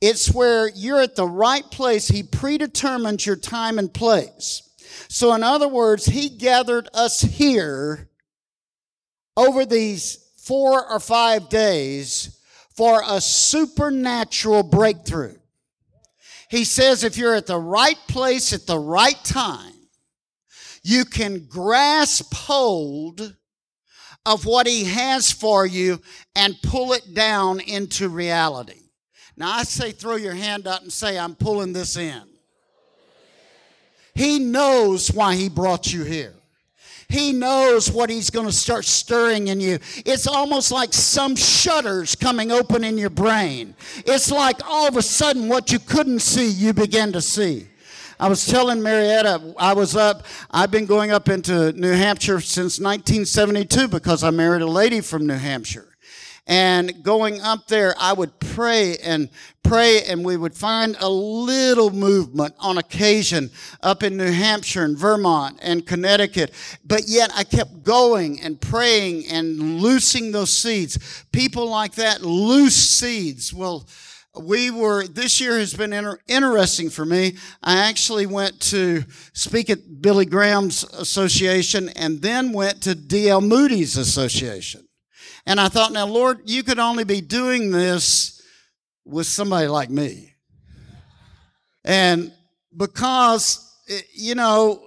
It's 0.00 0.32
where 0.32 0.68
you're 0.70 1.00
at 1.00 1.14
the 1.14 1.26
right 1.26 1.68
place. 1.70 2.08
He 2.08 2.22
predetermines 2.22 3.26
your 3.26 3.36
time 3.36 3.78
and 3.78 3.92
place. 3.92 4.69
So, 5.08 5.34
in 5.34 5.42
other 5.42 5.68
words, 5.68 6.06
he 6.06 6.28
gathered 6.28 6.88
us 6.94 7.20
here 7.20 8.08
over 9.36 9.64
these 9.64 10.18
four 10.36 10.90
or 10.90 11.00
five 11.00 11.48
days 11.48 12.38
for 12.74 13.02
a 13.06 13.20
supernatural 13.20 14.62
breakthrough. 14.62 15.36
He 16.50 16.64
says 16.64 17.04
if 17.04 17.16
you're 17.16 17.34
at 17.34 17.46
the 17.46 17.58
right 17.58 17.98
place 18.08 18.52
at 18.52 18.66
the 18.66 18.78
right 18.78 19.22
time, 19.24 19.74
you 20.82 21.04
can 21.04 21.46
grasp 21.46 22.34
hold 22.34 23.36
of 24.26 24.46
what 24.46 24.66
he 24.66 24.84
has 24.84 25.30
for 25.30 25.64
you 25.64 26.00
and 26.34 26.60
pull 26.62 26.92
it 26.92 27.14
down 27.14 27.60
into 27.60 28.08
reality. 28.08 28.80
Now, 29.36 29.52
I 29.52 29.62
say 29.62 29.92
throw 29.92 30.16
your 30.16 30.34
hand 30.34 30.66
up 30.66 30.82
and 30.82 30.92
say, 30.92 31.18
I'm 31.18 31.34
pulling 31.34 31.72
this 31.72 31.96
in. 31.96 32.29
He 34.14 34.38
knows 34.38 35.12
why 35.12 35.36
He 35.36 35.48
brought 35.48 35.92
you 35.92 36.04
here. 36.04 36.34
He 37.08 37.32
knows 37.32 37.90
what 37.90 38.08
He's 38.08 38.30
going 38.30 38.46
to 38.46 38.52
start 38.52 38.84
stirring 38.84 39.48
in 39.48 39.60
you. 39.60 39.78
It's 40.06 40.26
almost 40.26 40.70
like 40.70 40.92
some 40.92 41.34
shutters 41.34 42.14
coming 42.14 42.52
open 42.52 42.84
in 42.84 42.96
your 42.98 43.10
brain. 43.10 43.74
It's 44.06 44.30
like 44.30 44.60
all 44.68 44.86
of 44.86 44.96
a 44.96 45.02
sudden 45.02 45.48
what 45.48 45.72
you 45.72 45.78
couldn't 45.78 46.20
see, 46.20 46.48
you 46.48 46.72
begin 46.72 47.12
to 47.12 47.20
see. 47.20 47.66
I 48.20 48.28
was 48.28 48.46
telling 48.46 48.82
Marietta, 48.82 49.54
I 49.58 49.72
was 49.72 49.96
up, 49.96 50.26
I've 50.50 50.70
been 50.70 50.84
going 50.84 51.10
up 51.10 51.30
into 51.30 51.72
New 51.72 51.92
Hampshire 51.92 52.40
since 52.40 52.78
1972 52.78 53.88
because 53.88 54.22
I 54.22 54.30
married 54.30 54.60
a 54.60 54.66
lady 54.66 55.00
from 55.00 55.26
New 55.26 55.34
Hampshire. 55.34 55.89
And 56.50 57.04
going 57.04 57.40
up 57.40 57.68
there, 57.68 57.94
I 57.96 58.12
would 58.12 58.40
pray 58.40 58.96
and 58.96 59.28
pray, 59.62 60.02
and 60.02 60.24
we 60.24 60.36
would 60.36 60.56
find 60.56 60.96
a 60.98 61.08
little 61.08 61.90
movement 61.90 62.56
on 62.58 62.76
occasion 62.76 63.50
up 63.84 64.02
in 64.02 64.16
New 64.16 64.32
Hampshire 64.32 64.82
and 64.82 64.98
Vermont 64.98 65.60
and 65.62 65.86
Connecticut. 65.86 66.52
But 66.84 67.02
yet 67.06 67.30
I 67.36 67.44
kept 67.44 67.84
going 67.84 68.40
and 68.40 68.60
praying 68.60 69.28
and 69.30 69.80
loosing 69.80 70.32
those 70.32 70.52
seeds. 70.52 71.24
People 71.30 71.70
like 71.70 71.94
that 71.94 72.22
loose 72.22 72.74
seeds. 72.74 73.54
Well, 73.54 73.86
we 74.36 74.72
were 74.72 75.06
this 75.06 75.40
year 75.40 75.56
has 75.56 75.72
been 75.74 75.92
inter- 75.92 76.20
interesting 76.28 76.88
for 76.88 77.04
me 77.04 77.36
i 77.64 77.76
actually 77.76 78.26
went 78.26 78.60
to 78.60 79.02
speak 79.32 79.68
at 79.68 80.00
billy 80.00 80.24
graham's 80.24 80.84
association 80.84 81.88
and 81.96 82.22
then 82.22 82.52
went 82.52 82.80
to 82.80 82.94
dl 82.94 83.44
moody's 83.44 83.96
association 83.96 84.86
and 85.46 85.60
I 85.60 85.68
thought, 85.68 85.92
now, 85.92 86.06
Lord, 86.06 86.40
you 86.44 86.62
could 86.62 86.78
only 86.78 87.04
be 87.04 87.20
doing 87.20 87.70
this 87.70 88.42
with 89.04 89.26
somebody 89.26 89.66
like 89.66 89.90
me. 89.90 90.34
And 91.84 92.32
because, 92.76 93.74
eh, 93.88 94.00
you 94.14 94.34
know, 94.34 94.82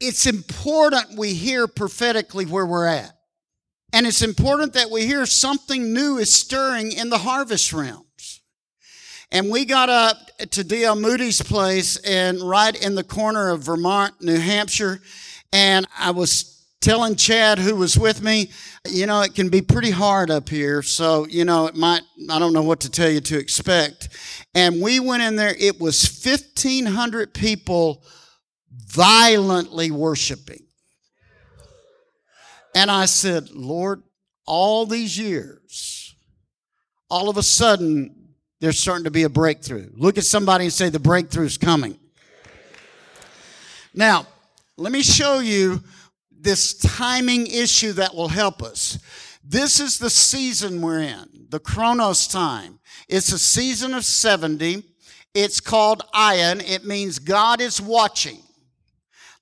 it's 0.00 0.26
important 0.26 1.18
we 1.18 1.32
hear 1.34 1.66
prophetically 1.66 2.44
where 2.44 2.66
we're 2.66 2.86
at. 2.86 3.12
And 3.92 4.06
it's 4.06 4.22
important 4.22 4.74
that 4.74 4.90
we 4.90 5.06
hear 5.06 5.24
something 5.24 5.92
new 5.92 6.18
is 6.18 6.32
stirring 6.32 6.92
in 6.92 7.10
the 7.10 7.18
harvest 7.18 7.72
realms. 7.72 8.40
And 9.30 9.50
we 9.50 9.64
got 9.64 9.88
up 9.88 10.16
to 10.50 10.64
D.L. 10.64 10.96
Moody's 10.96 11.40
place 11.40 11.96
and 11.98 12.40
right 12.40 12.74
in 12.84 12.94
the 12.94 13.04
corner 13.04 13.50
of 13.50 13.62
Vermont, 13.62 14.20
New 14.20 14.38
Hampshire. 14.38 15.00
And 15.52 15.86
I 15.98 16.10
was 16.10 16.66
telling 16.80 17.16
Chad, 17.16 17.58
who 17.58 17.76
was 17.76 17.98
with 17.98 18.20
me, 18.20 18.50
you 18.86 19.06
know, 19.06 19.22
it 19.22 19.34
can 19.34 19.48
be 19.48 19.62
pretty 19.62 19.90
hard 19.90 20.30
up 20.30 20.48
here. 20.48 20.82
So, 20.82 21.26
you 21.26 21.44
know, 21.44 21.66
it 21.66 21.74
might, 21.74 22.02
I 22.30 22.38
don't 22.38 22.52
know 22.52 22.62
what 22.62 22.80
to 22.80 22.90
tell 22.90 23.08
you 23.08 23.20
to 23.22 23.38
expect. 23.38 24.08
And 24.54 24.80
we 24.82 25.00
went 25.00 25.22
in 25.22 25.36
there, 25.36 25.54
it 25.58 25.80
was 25.80 26.02
1,500 26.24 27.32
people 27.32 28.04
violently 28.70 29.90
worshiping. 29.90 30.66
And 32.74 32.90
I 32.90 33.06
said, 33.06 33.50
Lord, 33.50 34.02
all 34.46 34.84
these 34.84 35.18
years, 35.18 36.14
all 37.08 37.28
of 37.28 37.36
a 37.36 37.42
sudden, 37.42 38.34
there's 38.60 38.78
starting 38.78 39.04
to 39.04 39.10
be 39.10 39.22
a 39.22 39.28
breakthrough. 39.28 39.90
Look 39.94 40.18
at 40.18 40.24
somebody 40.24 40.64
and 40.64 40.72
say, 40.72 40.88
the 40.88 40.98
breakthrough's 40.98 41.56
coming. 41.56 41.98
Now, 43.94 44.26
let 44.76 44.92
me 44.92 45.02
show 45.02 45.38
you 45.38 45.82
this 46.44 46.74
timing 46.74 47.46
issue 47.46 47.92
that 47.94 48.14
will 48.14 48.28
help 48.28 48.62
us. 48.62 48.98
This 49.42 49.80
is 49.80 49.98
the 49.98 50.10
season 50.10 50.80
we're 50.80 51.02
in, 51.02 51.46
the 51.48 51.58
Chronos 51.58 52.28
time. 52.28 52.78
It's 53.08 53.32
a 53.32 53.38
season 53.38 53.94
of 53.94 54.04
70. 54.04 54.84
It's 55.34 55.60
called 55.60 56.02
Ayin. 56.14 56.62
It 56.68 56.84
means 56.84 57.18
God 57.18 57.60
is 57.60 57.80
watching. 57.80 58.38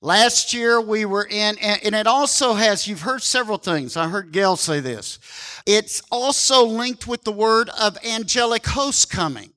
Last 0.01 0.53
year 0.53 0.81
we 0.81 1.05
were 1.05 1.27
in, 1.31 1.57
and 1.59 1.95
it 1.95 2.09
also 2.09 2.55
has, 2.55 2.89
you've 2.89 3.03
heard 3.03 3.23
several 3.23 3.59
things. 3.59 3.97
I 3.97 4.09
heard 4.09 4.33
Gail 4.33 4.57
say 4.57 4.81
this. 4.81 5.21
It's 5.65 6.03
also 6.11 6.65
linked 6.65 7.07
with 7.07 7.23
the 7.23 7.31
word 7.31 7.71
of 7.81 7.97
angelic 8.05 8.67
hosts 8.67 9.05
coming. 9.05 9.53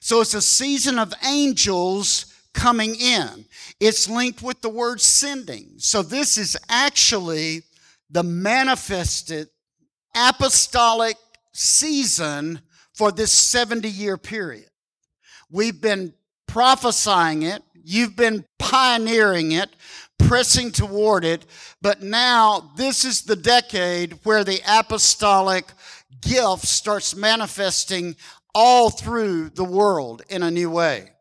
So 0.00 0.20
it's 0.20 0.34
a 0.34 0.42
season 0.42 0.98
of 0.98 1.12
angels 1.24 2.34
coming 2.52 2.96
in. 2.96 3.44
It's 3.80 4.08
linked 4.08 4.42
with 4.42 4.60
the 4.60 4.68
word 4.68 5.00
sending. 5.00 5.74
So 5.78 6.02
this 6.02 6.36
is 6.36 6.56
actually 6.68 7.62
the 8.10 8.22
manifested 8.22 9.48
apostolic 10.16 11.16
season 11.52 12.60
for 12.92 13.12
this 13.12 13.30
70 13.32 13.88
year 13.88 14.16
period. 14.16 14.68
We've 15.50 15.80
been 15.80 16.14
prophesying 16.46 17.42
it. 17.42 17.62
You've 17.74 18.16
been 18.16 18.44
pioneering 18.58 19.52
it, 19.52 19.70
pressing 20.18 20.72
toward 20.72 21.24
it. 21.24 21.46
But 21.80 22.02
now 22.02 22.72
this 22.76 23.04
is 23.04 23.22
the 23.22 23.36
decade 23.36 24.18
where 24.24 24.44
the 24.44 24.60
apostolic 24.68 25.66
gift 26.20 26.66
starts 26.66 27.14
manifesting 27.14 28.16
all 28.54 28.90
through 28.90 29.50
the 29.50 29.64
world 29.64 30.22
in 30.28 30.42
a 30.42 30.50
new 30.50 30.70
way. 30.70 31.12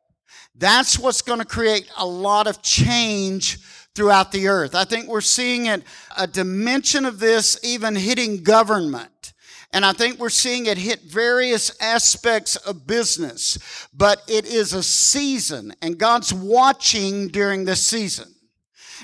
That's 0.57 0.97
what's 0.97 1.21
going 1.21 1.39
to 1.39 1.45
create 1.45 1.89
a 1.97 2.05
lot 2.05 2.47
of 2.47 2.61
change 2.61 3.59
throughout 3.93 4.31
the 4.31 4.47
earth. 4.47 4.75
I 4.75 4.85
think 4.85 5.07
we're 5.07 5.21
seeing 5.21 5.67
it, 5.67 5.83
a 6.17 6.27
dimension 6.27 7.05
of 7.05 7.19
this 7.19 7.59
even 7.63 7.95
hitting 7.95 8.43
government. 8.43 9.33
And 9.73 9.85
I 9.85 9.93
think 9.93 10.17
we're 10.17 10.29
seeing 10.29 10.65
it 10.65 10.77
hit 10.77 11.01
various 11.01 11.75
aspects 11.81 12.55
of 12.55 12.87
business. 12.87 13.57
But 13.93 14.21
it 14.27 14.45
is 14.45 14.73
a 14.73 14.83
season, 14.83 15.73
and 15.81 15.97
God's 15.97 16.33
watching 16.33 17.27
during 17.27 17.65
this 17.65 17.85
season. 17.85 18.33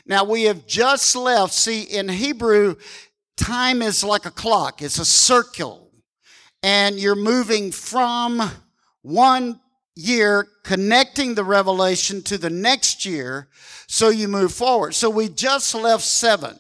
Now, 0.06 0.24
we 0.24 0.44
have 0.44 0.66
just 0.66 1.16
left. 1.16 1.54
See, 1.54 1.84
in 1.84 2.10
Hebrew, 2.10 2.76
time 3.38 3.82
is 3.82 4.04
like 4.04 4.26
a 4.26 4.32
clock, 4.32 4.82
it's 4.82 5.00
a 5.00 5.06
circle. 5.06 5.92
And 6.62 6.98
you're 6.98 7.16
moving 7.16 7.72
from 7.72 8.42
one 9.02 9.60
year, 9.96 10.48
connecting 10.64 11.36
the 11.36 11.44
revelation 11.44 12.22
to 12.24 12.38
the 12.38 12.50
next 12.50 13.06
year 13.06 13.48
so 13.88 14.10
you 14.10 14.28
move 14.28 14.54
forward. 14.54 14.96
So 14.96 15.10
we 15.10 15.30
just 15.30 15.76
left 15.76 16.04
seven. 16.04 16.60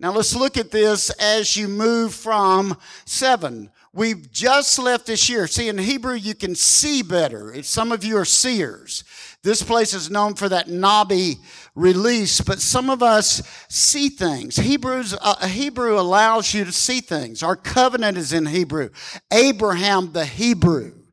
Now 0.00 0.12
let's 0.12 0.34
look 0.34 0.56
at 0.58 0.70
this 0.70 1.10
as 1.10 1.56
you 1.56 1.68
move 1.68 2.12
from 2.12 2.76
seven. 3.04 3.70
We've 3.92 4.30
just 4.32 4.78
left 4.80 5.06
this 5.06 5.28
year. 5.28 5.46
See, 5.46 5.68
in 5.68 5.78
Hebrew, 5.78 6.14
you 6.14 6.34
can 6.34 6.56
see 6.56 7.02
better. 7.02 7.52
If 7.52 7.64
some 7.64 7.92
of 7.92 8.02
you 8.04 8.16
are 8.18 8.24
seers. 8.24 9.04
This 9.44 9.62
place 9.62 9.94
is 9.94 10.10
known 10.10 10.34
for 10.34 10.48
that 10.48 10.66
nabi 10.66 11.36
release, 11.76 12.40
but 12.40 12.60
some 12.60 12.90
of 12.90 13.02
us 13.02 13.42
see 13.68 14.08
things. 14.08 14.56
Hebrews, 14.56 15.14
uh, 15.20 15.46
Hebrew 15.46 15.98
allows 15.98 16.52
you 16.52 16.64
to 16.64 16.72
see 16.72 17.00
things. 17.00 17.42
Our 17.42 17.54
covenant 17.54 18.18
is 18.18 18.32
in 18.32 18.46
Hebrew. 18.46 18.90
Abraham, 19.30 20.12
the 20.12 20.24
Hebrew 20.24 21.03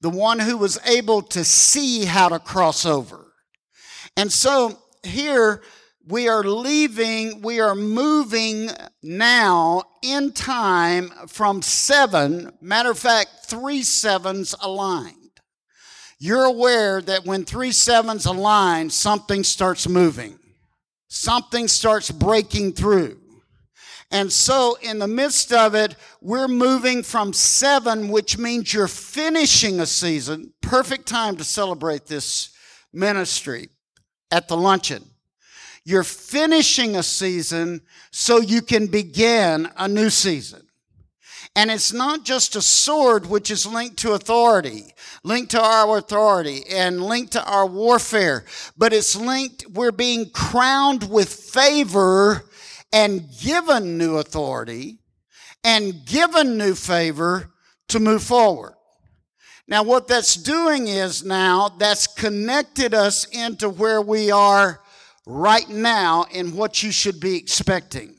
the 0.00 0.10
one 0.10 0.38
who 0.38 0.56
was 0.56 0.78
able 0.86 1.22
to 1.22 1.44
see 1.44 2.04
how 2.04 2.28
to 2.28 2.38
cross 2.38 2.86
over. 2.86 3.26
And 4.16 4.32
so 4.32 4.78
here 5.02 5.62
we 6.06 6.28
are 6.28 6.42
leaving, 6.42 7.42
we 7.42 7.60
are 7.60 7.74
moving 7.74 8.70
now 9.02 9.82
in 10.02 10.32
time 10.32 11.10
from 11.28 11.62
seven, 11.62 12.52
matter 12.60 12.90
of 12.90 12.98
fact, 12.98 13.30
three 13.46 13.82
sevens 13.82 14.54
aligned. 14.60 15.16
You're 16.18 16.44
aware 16.44 17.00
that 17.02 17.24
when 17.24 17.44
three 17.44 17.72
sevens 17.72 18.26
align, 18.26 18.90
something 18.90 19.44
starts 19.44 19.88
moving. 19.88 20.38
Something 21.08 21.66
starts 21.66 22.10
breaking 22.10 22.72
through. 22.72 23.19
And 24.10 24.32
so, 24.32 24.76
in 24.82 24.98
the 24.98 25.06
midst 25.06 25.52
of 25.52 25.74
it, 25.74 25.94
we're 26.20 26.48
moving 26.48 27.04
from 27.04 27.32
seven, 27.32 28.08
which 28.08 28.38
means 28.38 28.74
you're 28.74 28.88
finishing 28.88 29.78
a 29.78 29.86
season. 29.86 30.52
Perfect 30.60 31.06
time 31.06 31.36
to 31.36 31.44
celebrate 31.44 32.06
this 32.06 32.50
ministry 32.92 33.68
at 34.30 34.48
the 34.48 34.56
luncheon. 34.56 35.04
You're 35.84 36.04
finishing 36.04 36.96
a 36.96 37.02
season 37.02 37.82
so 38.10 38.40
you 38.40 38.62
can 38.62 38.88
begin 38.88 39.68
a 39.76 39.86
new 39.86 40.10
season. 40.10 40.66
And 41.56 41.70
it's 41.70 41.92
not 41.92 42.24
just 42.24 42.54
a 42.54 42.62
sword 42.62 43.26
which 43.26 43.50
is 43.50 43.66
linked 43.66 43.96
to 43.98 44.12
authority, 44.12 44.94
linked 45.24 45.50
to 45.52 45.60
our 45.60 45.98
authority, 45.98 46.64
and 46.70 47.02
linked 47.02 47.32
to 47.32 47.44
our 47.44 47.66
warfare, 47.66 48.44
but 48.76 48.92
it's 48.92 49.16
linked, 49.16 49.68
we're 49.68 49.90
being 49.90 50.30
crowned 50.30 51.10
with 51.10 51.28
favor 51.32 52.44
and 52.92 53.28
given 53.40 53.98
new 53.98 54.18
authority 54.18 54.98
and 55.62 56.04
given 56.06 56.56
new 56.56 56.74
favor 56.74 57.50
to 57.88 58.00
move 58.00 58.22
forward. 58.22 58.74
Now, 59.68 59.84
what 59.84 60.08
that's 60.08 60.34
doing 60.34 60.88
is 60.88 61.24
now 61.24 61.68
that's 61.68 62.08
connected 62.08 62.92
us 62.92 63.24
into 63.26 63.68
where 63.68 64.02
we 64.02 64.30
are 64.32 64.80
right 65.26 65.68
now 65.68 66.24
in 66.32 66.56
what 66.56 66.82
you 66.82 66.90
should 66.90 67.20
be 67.20 67.36
expecting. 67.36 68.16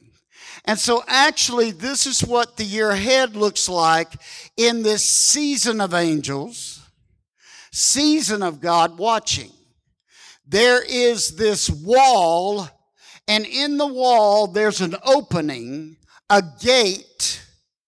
And 0.63 0.79
so, 0.79 1.03
actually, 1.07 1.71
this 1.71 2.05
is 2.05 2.21
what 2.21 2.55
the 2.55 2.63
year 2.63 2.91
ahead 2.91 3.35
looks 3.35 3.67
like 3.67 4.13
in 4.55 4.83
this 4.83 5.03
season 5.03 5.81
of 5.81 5.93
angels, 5.93 6.81
season 7.71 8.43
of 8.43 8.61
God 8.61 8.97
watching. 8.97 9.51
there 10.47 10.83
is 10.83 11.35
this 11.37 11.69
wall, 11.69 12.69
and 13.31 13.45
in 13.45 13.77
the 13.77 13.87
wall, 13.87 14.45
there's 14.45 14.81
an 14.81 14.97
opening, 15.05 15.95
a 16.29 16.43
gate. 16.61 17.41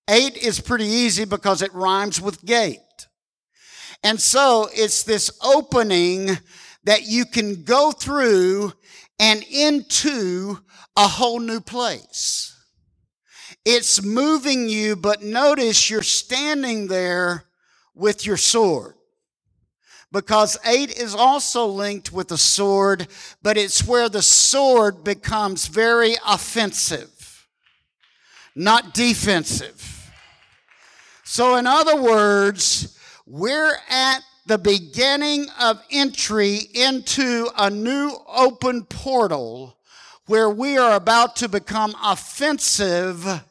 Eight 0.10 0.38
is 0.38 0.62
pretty 0.62 0.86
easy 0.86 1.26
because 1.26 1.62
it 1.62 1.74
rhymes 1.74 2.22
with 2.22 2.46
gate. 2.46 2.80
And 4.06 4.22
so 4.22 4.70
it's 4.74 5.04
this 5.04 5.38
opening 5.44 6.38
that 6.86 7.08
you 7.08 7.26
can 7.26 7.66
go 7.66 7.92
through 7.92 8.72
and 9.20 9.44
into 9.44 10.60
a 10.96 11.10
whole 11.10 11.42
new 11.42 11.60
place. 11.60 12.58
It's 13.66 14.02
moving 14.02 14.70
you, 14.70 14.96
but 14.96 15.24
notice 15.24 15.90
you're 15.90 16.04
standing 16.04 16.88
there 16.88 17.44
with 17.94 18.26
your 18.26 18.38
sword. 18.38 18.94
Because 20.14 20.58
eight 20.64 20.98
is 20.98 21.14
also 21.14 21.66
linked 21.66 22.14
with 22.14 22.30
the 22.30 22.38
sword, 22.38 23.08
but 23.42 23.58
it's 23.58 23.86
where 23.86 24.08
the 24.08 24.22
sword 24.22 25.04
becomes 25.04 25.68
very 25.68 26.16
offensive, 26.26 27.46
not 28.56 28.94
defensive. 28.94 30.12
So, 31.26 31.58
in 31.58 31.68
other 31.68 32.02
words, 32.02 32.98
we're 33.26 33.76
at 33.90 34.20
the 34.46 34.58
beginning 34.58 35.48
of 35.60 35.84
entry 35.92 36.60
into 36.74 37.50
a 37.58 37.70
new 37.70 38.16
open 38.28 38.86
portal 38.86 39.78
where 40.28 40.50
we 40.50 40.78
are 40.78 40.96
about 40.96 41.36
to 41.38 41.50
become 41.50 41.96
offensive 42.02 43.44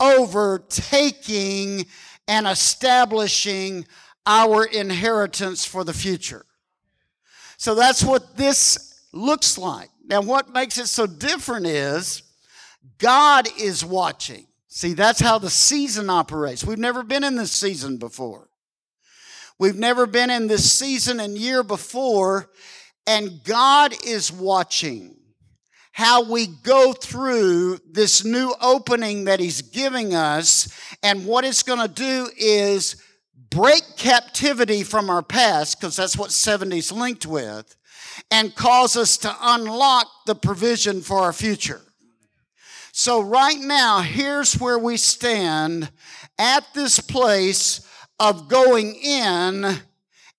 overtaking, 0.00 1.86
and 2.26 2.46
establishing 2.46 3.84
our 4.26 4.64
inheritance 4.64 5.64
for 5.64 5.84
the 5.84 5.92
future. 5.92 6.44
So 7.56 7.74
that's 7.74 8.02
what 8.02 8.36
this 8.36 9.02
looks 9.12 9.58
like. 9.58 9.90
Now, 10.06 10.22
what 10.22 10.52
makes 10.52 10.78
it 10.78 10.86
so 10.86 11.06
different 11.06 11.66
is 11.66 12.22
God 12.98 13.48
is 13.58 13.84
watching. 13.84 14.46
See, 14.68 14.94
that's 14.94 15.20
how 15.20 15.38
the 15.38 15.50
season 15.50 16.08
operates. 16.10 16.64
We've 16.64 16.78
never 16.78 17.02
been 17.02 17.24
in 17.24 17.36
this 17.36 17.52
season 17.52 17.98
before. 17.98 18.48
We've 19.58 19.76
never 19.76 20.06
been 20.06 20.30
in 20.30 20.46
this 20.46 20.72
season 20.72 21.20
and 21.20 21.36
year 21.36 21.62
before, 21.62 22.50
and 23.06 23.44
God 23.44 23.94
is 24.06 24.32
watching 24.32 25.16
how 25.92 26.30
we 26.30 26.46
go 26.46 26.92
through 26.92 27.78
this 27.90 28.24
new 28.24 28.54
opening 28.62 29.24
that 29.24 29.38
He's 29.38 29.60
giving 29.60 30.14
us. 30.14 30.72
And 31.02 31.26
what 31.26 31.44
it's 31.44 31.62
going 31.62 31.86
to 31.86 31.92
do 31.92 32.30
is 32.38 32.96
break 33.50 33.82
captivity 33.96 34.82
from 34.82 35.10
our 35.10 35.22
past, 35.22 35.80
because 35.80 35.96
that's 35.96 36.16
what 36.16 36.30
70's 36.30 36.92
linked 36.92 37.26
with, 37.26 37.76
and 38.30 38.54
cause 38.54 38.96
us 38.96 39.16
to 39.18 39.34
unlock 39.40 40.06
the 40.26 40.34
provision 40.34 41.00
for 41.00 41.18
our 41.18 41.32
future. 41.32 41.80
So, 42.92 43.20
right 43.20 43.58
now, 43.58 44.00
here's 44.00 44.58
where 44.58 44.78
we 44.78 44.96
stand 44.96 45.90
at 46.38 46.64
this 46.74 47.00
place 47.00 47.86
of 48.18 48.48
going 48.48 48.94
in 48.96 49.78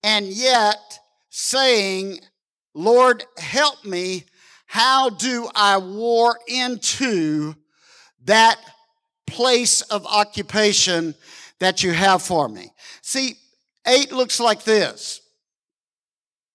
and 0.04 0.26
yet 0.28 1.00
saying, 1.30 2.20
Lord, 2.74 3.24
help 3.38 3.86
me. 3.86 4.26
How 4.68 5.10
do 5.10 5.50
I 5.54 5.78
war 5.78 6.38
into 6.48 7.56
that 8.26 8.58
place 9.28 9.82
of 9.82 10.06
occupation 10.06 11.16
that 11.62 11.84
you 11.84 11.94
have 11.94 12.22
for 12.22 12.50
me? 12.50 12.74
See, 13.02 13.38
eight 13.88 14.12
looks 14.12 14.40
like 14.40 14.64
this 14.64 15.22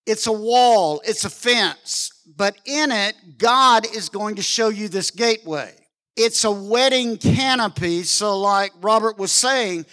it's 0.04 0.26
a 0.26 0.32
wall, 0.32 1.00
it's 1.04 1.24
a 1.24 1.30
fence, 1.30 2.12
but 2.36 2.56
in 2.64 2.92
it, 2.92 3.16
God 3.38 3.86
is 3.96 4.08
going 4.08 4.36
to 4.36 4.42
show 4.42 4.68
you 4.68 4.88
this 4.88 5.10
gateway. 5.10 5.72
It's 6.16 6.44
a 6.44 6.50
wedding 6.50 7.18
canopy. 7.18 8.04
So, 8.04 8.38
like 8.38 8.72
Robert 8.80 9.18
was 9.18 9.32
saying, 9.32 9.84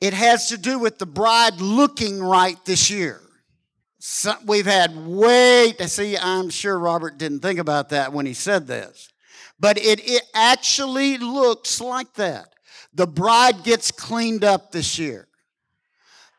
it 0.00 0.12
has 0.12 0.48
to 0.48 0.58
do 0.58 0.78
with 0.78 0.98
the 0.98 1.06
bride 1.06 1.60
looking 1.60 2.22
right 2.22 2.62
this 2.64 2.90
year. 2.90 3.20
So 3.98 4.34
we've 4.46 4.66
had 4.66 4.96
way 4.96 5.74
to 5.78 5.86
see, 5.86 6.16
I'm 6.16 6.48
sure 6.48 6.78
Robert 6.78 7.18
didn't 7.18 7.40
think 7.40 7.58
about 7.58 7.90
that 7.90 8.12
when 8.12 8.24
he 8.24 8.32
said 8.32 8.66
this, 8.66 9.10
but 9.58 9.76
it, 9.76 10.00
it 10.02 10.22
actually 10.34 11.18
looks 11.18 11.82
like 11.82 12.14
that. 12.14 12.49
The 12.94 13.06
bride 13.06 13.62
gets 13.64 13.90
cleaned 13.90 14.44
up 14.44 14.72
this 14.72 14.98
year. 14.98 15.28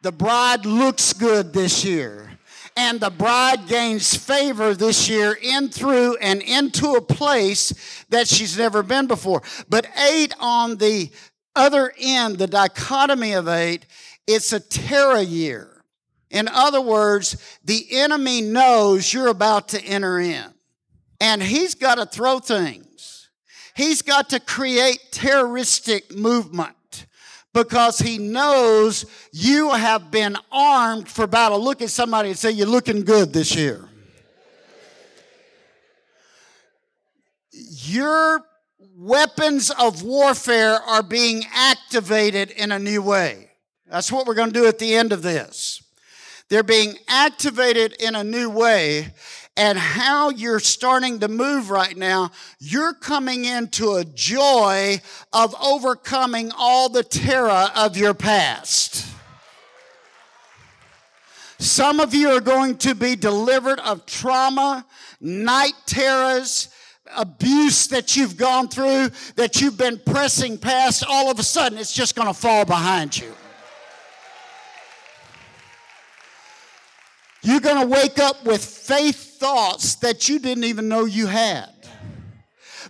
The 0.01 0.11
bride 0.11 0.65
looks 0.65 1.13
good 1.13 1.53
this 1.53 1.85
year. 1.85 2.27
And 2.77 2.99
the 2.99 3.09
bride 3.09 3.67
gains 3.67 4.15
favor 4.15 4.73
this 4.73 5.09
year 5.09 5.37
in 5.41 5.69
through 5.69 6.17
and 6.17 6.41
into 6.41 6.93
a 6.93 7.01
place 7.01 8.05
that 8.09 8.27
she's 8.27 8.57
never 8.57 8.81
been 8.81 9.07
before. 9.07 9.41
But 9.67 9.87
eight 10.09 10.33
on 10.39 10.77
the 10.77 11.11
other 11.55 11.93
end, 11.99 12.37
the 12.37 12.47
dichotomy 12.47 13.33
of 13.33 13.49
eight, 13.49 13.85
it's 14.25 14.53
a 14.53 14.59
terror 14.59 15.21
year. 15.21 15.83
In 16.29 16.47
other 16.47 16.79
words, 16.79 17.59
the 17.65 17.85
enemy 17.91 18.41
knows 18.41 19.13
you're 19.13 19.27
about 19.27 19.67
to 19.69 19.83
enter 19.83 20.19
in. 20.19 20.45
And 21.19 21.43
he's 21.43 21.75
got 21.75 21.95
to 21.95 22.05
throw 22.05 22.39
things. 22.39 22.90
He's 23.81 24.03
got 24.03 24.29
to 24.29 24.39
create 24.39 24.99
terroristic 25.09 26.15
movement 26.15 27.07
because 27.51 27.97
he 27.97 28.19
knows 28.19 29.07
you 29.31 29.71
have 29.71 30.11
been 30.11 30.37
armed 30.51 31.09
for 31.09 31.25
battle. 31.25 31.59
Look 31.59 31.81
at 31.81 31.89
somebody 31.89 32.29
and 32.29 32.37
say, 32.37 32.51
You're 32.51 32.67
looking 32.67 33.03
good 33.03 33.33
this 33.33 33.55
year. 33.55 33.89
You're 37.51 38.43
weapons 38.95 39.71
of 39.71 40.03
warfare 40.03 40.75
are 40.75 41.01
being 41.01 41.43
activated 41.51 42.51
in 42.51 42.71
a 42.71 42.77
new 42.77 43.01
way. 43.01 43.49
That's 43.87 44.11
what 44.11 44.27
we're 44.27 44.35
going 44.35 44.53
to 44.53 44.59
do 44.59 44.67
at 44.67 44.77
the 44.77 44.93
end 44.93 45.11
of 45.11 45.23
this. 45.23 45.81
They're 46.51 46.61
being 46.61 46.97
activated 47.07 47.93
in 47.93 48.13
a 48.13 48.23
new 48.23 48.49
way. 48.49 49.13
And 49.61 49.77
how 49.77 50.31
you're 50.31 50.59
starting 50.59 51.19
to 51.19 51.27
move 51.27 51.69
right 51.69 51.95
now, 51.95 52.31
you're 52.57 52.95
coming 52.95 53.45
into 53.45 53.93
a 53.93 54.03
joy 54.03 54.99
of 55.31 55.53
overcoming 55.61 56.51
all 56.57 56.89
the 56.89 57.03
terror 57.03 57.69
of 57.75 57.95
your 57.95 58.15
past. 58.15 59.05
Some 61.59 61.99
of 61.99 62.15
you 62.15 62.29
are 62.29 62.41
going 62.41 62.79
to 62.79 62.95
be 62.95 63.15
delivered 63.15 63.79
of 63.81 64.07
trauma, 64.07 64.83
night 65.19 65.75
terrors, 65.85 66.69
abuse 67.15 67.85
that 67.89 68.17
you've 68.17 68.37
gone 68.37 68.67
through, 68.67 69.11
that 69.35 69.61
you've 69.61 69.77
been 69.77 69.99
pressing 69.99 70.57
past, 70.57 71.03
all 71.07 71.29
of 71.29 71.37
a 71.37 71.43
sudden 71.43 71.77
it's 71.77 71.93
just 71.93 72.15
going 72.15 72.27
to 72.27 72.33
fall 72.33 72.65
behind 72.65 73.15
you. 73.15 73.31
You're 77.43 77.59
going 77.59 77.81
to 77.81 77.87
wake 77.87 78.19
up 78.19 78.45
with 78.45 78.63
faith 78.63 79.39
thoughts 79.39 79.95
that 79.95 80.29
you 80.29 80.39
didn't 80.39 80.65
even 80.65 80.87
know 80.87 81.05
you 81.05 81.27
had. 81.27 81.69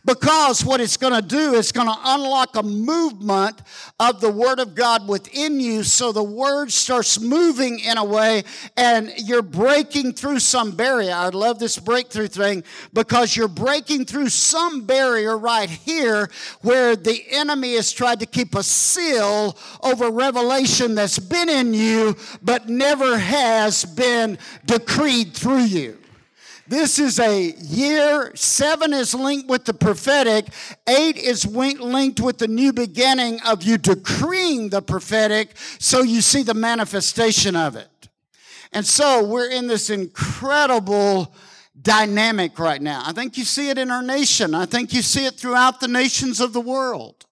Because 0.03 0.65
what 0.65 0.81
it's 0.81 0.97
going 0.97 1.13
to 1.13 1.21
do 1.21 1.53
is 1.53 1.71
going 1.71 1.87
to 1.87 1.97
unlock 2.03 2.55
a 2.55 2.63
movement 2.63 3.61
of 3.99 4.19
the 4.19 4.31
Word 4.31 4.59
of 4.59 4.73
God 4.73 5.07
within 5.07 5.59
you 5.59 5.83
so 5.83 6.11
the 6.11 6.23
Word 6.23 6.71
starts 6.71 7.19
moving 7.19 7.79
in 7.79 7.99
a 7.99 8.03
way 8.03 8.43
and 8.75 9.13
you're 9.17 9.43
breaking 9.43 10.13
through 10.13 10.39
some 10.39 10.71
barrier. 10.71 11.13
I 11.13 11.29
love 11.29 11.59
this 11.59 11.77
breakthrough 11.77 12.27
thing 12.27 12.63
because 12.93 13.35
you're 13.35 13.47
breaking 13.47 14.05
through 14.05 14.29
some 14.29 14.85
barrier 14.87 15.37
right 15.37 15.69
here 15.69 16.31
where 16.61 16.95
the 16.95 17.23
enemy 17.29 17.75
has 17.75 17.91
tried 17.91 18.21
to 18.21 18.25
keep 18.25 18.55
a 18.55 18.63
seal 18.63 19.55
over 19.83 20.09
revelation 20.09 20.95
that's 20.95 21.19
been 21.19 21.49
in 21.49 21.75
you 21.75 22.15
but 22.41 22.67
never 22.67 23.19
has 23.19 23.85
been 23.85 24.39
decreed 24.65 25.35
through 25.35 25.63
you. 25.65 26.00
This 26.71 26.99
is 26.99 27.19
a 27.19 27.51
year. 27.51 28.31
Seven 28.33 28.93
is 28.93 29.13
linked 29.13 29.49
with 29.49 29.65
the 29.65 29.73
prophetic. 29.73 30.45
Eight 30.87 31.17
is 31.17 31.45
linked 31.45 32.21
with 32.21 32.37
the 32.37 32.47
new 32.47 32.71
beginning 32.71 33.41
of 33.45 33.61
you 33.61 33.77
decreeing 33.77 34.69
the 34.69 34.81
prophetic 34.81 35.49
so 35.79 36.01
you 36.01 36.21
see 36.21 36.43
the 36.43 36.53
manifestation 36.53 37.57
of 37.57 37.75
it. 37.75 37.89
And 38.71 38.85
so 38.85 39.21
we're 39.21 39.51
in 39.51 39.67
this 39.67 39.89
incredible 39.89 41.35
dynamic 41.81 42.57
right 42.57 42.81
now. 42.81 43.03
I 43.05 43.11
think 43.11 43.37
you 43.37 43.43
see 43.43 43.69
it 43.69 43.77
in 43.77 43.91
our 43.91 44.01
nation. 44.01 44.55
I 44.55 44.65
think 44.65 44.93
you 44.93 45.01
see 45.01 45.25
it 45.25 45.33
throughout 45.33 45.81
the 45.81 45.89
nations 45.89 46.39
of 46.39 46.53
the 46.53 46.61
world. 46.61 47.25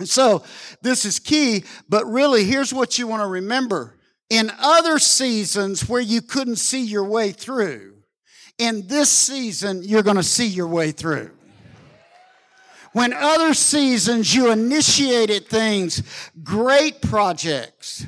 And 0.00 0.08
so 0.08 0.42
this 0.82 1.04
is 1.04 1.20
key, 1.20 1.62
but 1.88 2.04
really, 2.04 2.42
here's 2.42 2.74
what 2.74 2.98
you 2.98 3.06
want 3.06 3.22
to 3.22 3.28
remember. 3.28 3.96
In 4.28 4.50
other 4.58 4.98
seasons 4.98 5.88
where 5.88 6.02
you 6.02 6.20
couldn't 6.20 6.56
see 6.56 6.82
your 6.82 7.04
way 7.04 7.30
through, 7.30 7.99
in 8.60 8.86
this 8.86 9.08
season, 9.08 9.82
you're 9.82 10.02
going 10.02 10.18
to 10.18 10.22
see 10.22 10.46
your 10.46 10.66
way 10.66 10.92
through. 10.92 11.30
When 12.92 13.14
other 13.14 13.54
seasons 13.54 14.34
you 14.34 14.52
initiated 14.52 15.46
things, 15.46 16.02
great 16.42 17.00
projects, 17.00 18.04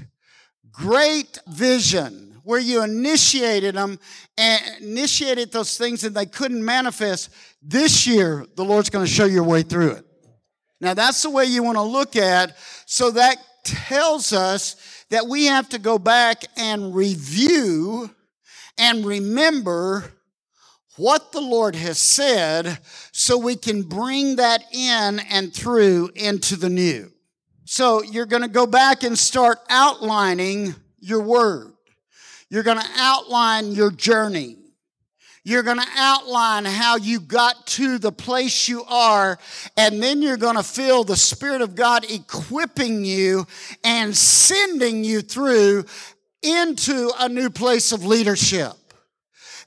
great 0.70 1.38
vision, 1.46 2.40
where 2.44 2.60
you 2.60 2.82
initiated 2.82 3.76
them 3.76 3.98
and 4.36 4.60
initiated 4.82 5.52
those 5.52 5.78
things 5.78 6.04
and 6.04 6.14
they 6.14 6.26
couldn't 6.26 6.62
manifest, 6.62 7.30
this 7.62 8.06
year 8.06 8.44
the 8.54 8.64
Lord's 8.64 8.90
going 8.90 9.06
to 9.06 9.10
show 9.10 9.24
your 9.24 9.44
way 9.44 9.62
through 9.62 9.92
it. 9.92 10.04
Now 10.82 10.92
that's 10.92 11.22
the 11.22 11.30
way 11.30 11.46
you 11.46 11.62
want 11.62 11.78
to 11.78 11.82
look 11.82 12.14
at. 12.14 12.58
So 12.84 13.10
that 13.12 13.36
tells 13.64 14.34
us 14.34 14.76
that 15.08 15.26
we 15.26 15.46
have 15.46 15.68
to 15.70 15.78
go 15.78 15.98
back 15.98 16.44
and 16.58 16.94
review 16.94 18.10
and 18.76 19.06
remember 19.06 20.12
what 20.96 21.32
the 21.32 21.40
Lord 21.40 21.74
has 21.74 21.98
said 21.98 22.78
so 23.12 23.38
we 23.38 23.56
can 23.56 23.82
bring 23.82 24.36
that 24.36 24.64
in 24.72 25.20
and 25.30 25.52
through 25.52 26.10
into 26.14 26.56
the 26.56 26.70
new. 26.70 27.10
So 27.64 28.02
you're 28.02 28.26
going 28.26 28.42
to 28.42 28.48
go 28.48 28.66
back 28.66 29.02
and 29.02 29.18
start 29.18 29.58
outlining 29.70 30.74
your 31.00 31.22
word. 31.22 31.72
You're 32.50 32.62
going 32.62 32.80
to 32.80 32.90
outline 32.96 33.72
your 33.72 33.90
journey. 33.90 34.58
You're 35.44 35.62
going 35.64 35.80
to 35.80 35.88
outline 35.96 36.66
how 36.66 36.96
you 36.96 37.18
got 37.18 37.66
to 37.68 37.98
the 37.98 38.12
place 38.12 38.68
you 38.68 38.84
are, 38.84 39.38
and 39.76 40.00
then 40.00 40.22
you're 40.22 40.36
going 40.36 40.56
to 40.56 40.62
feel 40.62 41.02
the 41.02 41.16
Spirit 41.16 41.62
of 41.62 41.74
God 41.74 42.08
equipping 42.08 43.04
you 43.04 43.46
and 43.82 44.16
sending 44.16 45.02
you 45.02 45.20
through 45.20 45.84
into 46.42 47.10
a 47.18 47.28
new 47.28 47.50
place 47.50 47.90
of 47.90 48.04
leadership. 48.04 48.72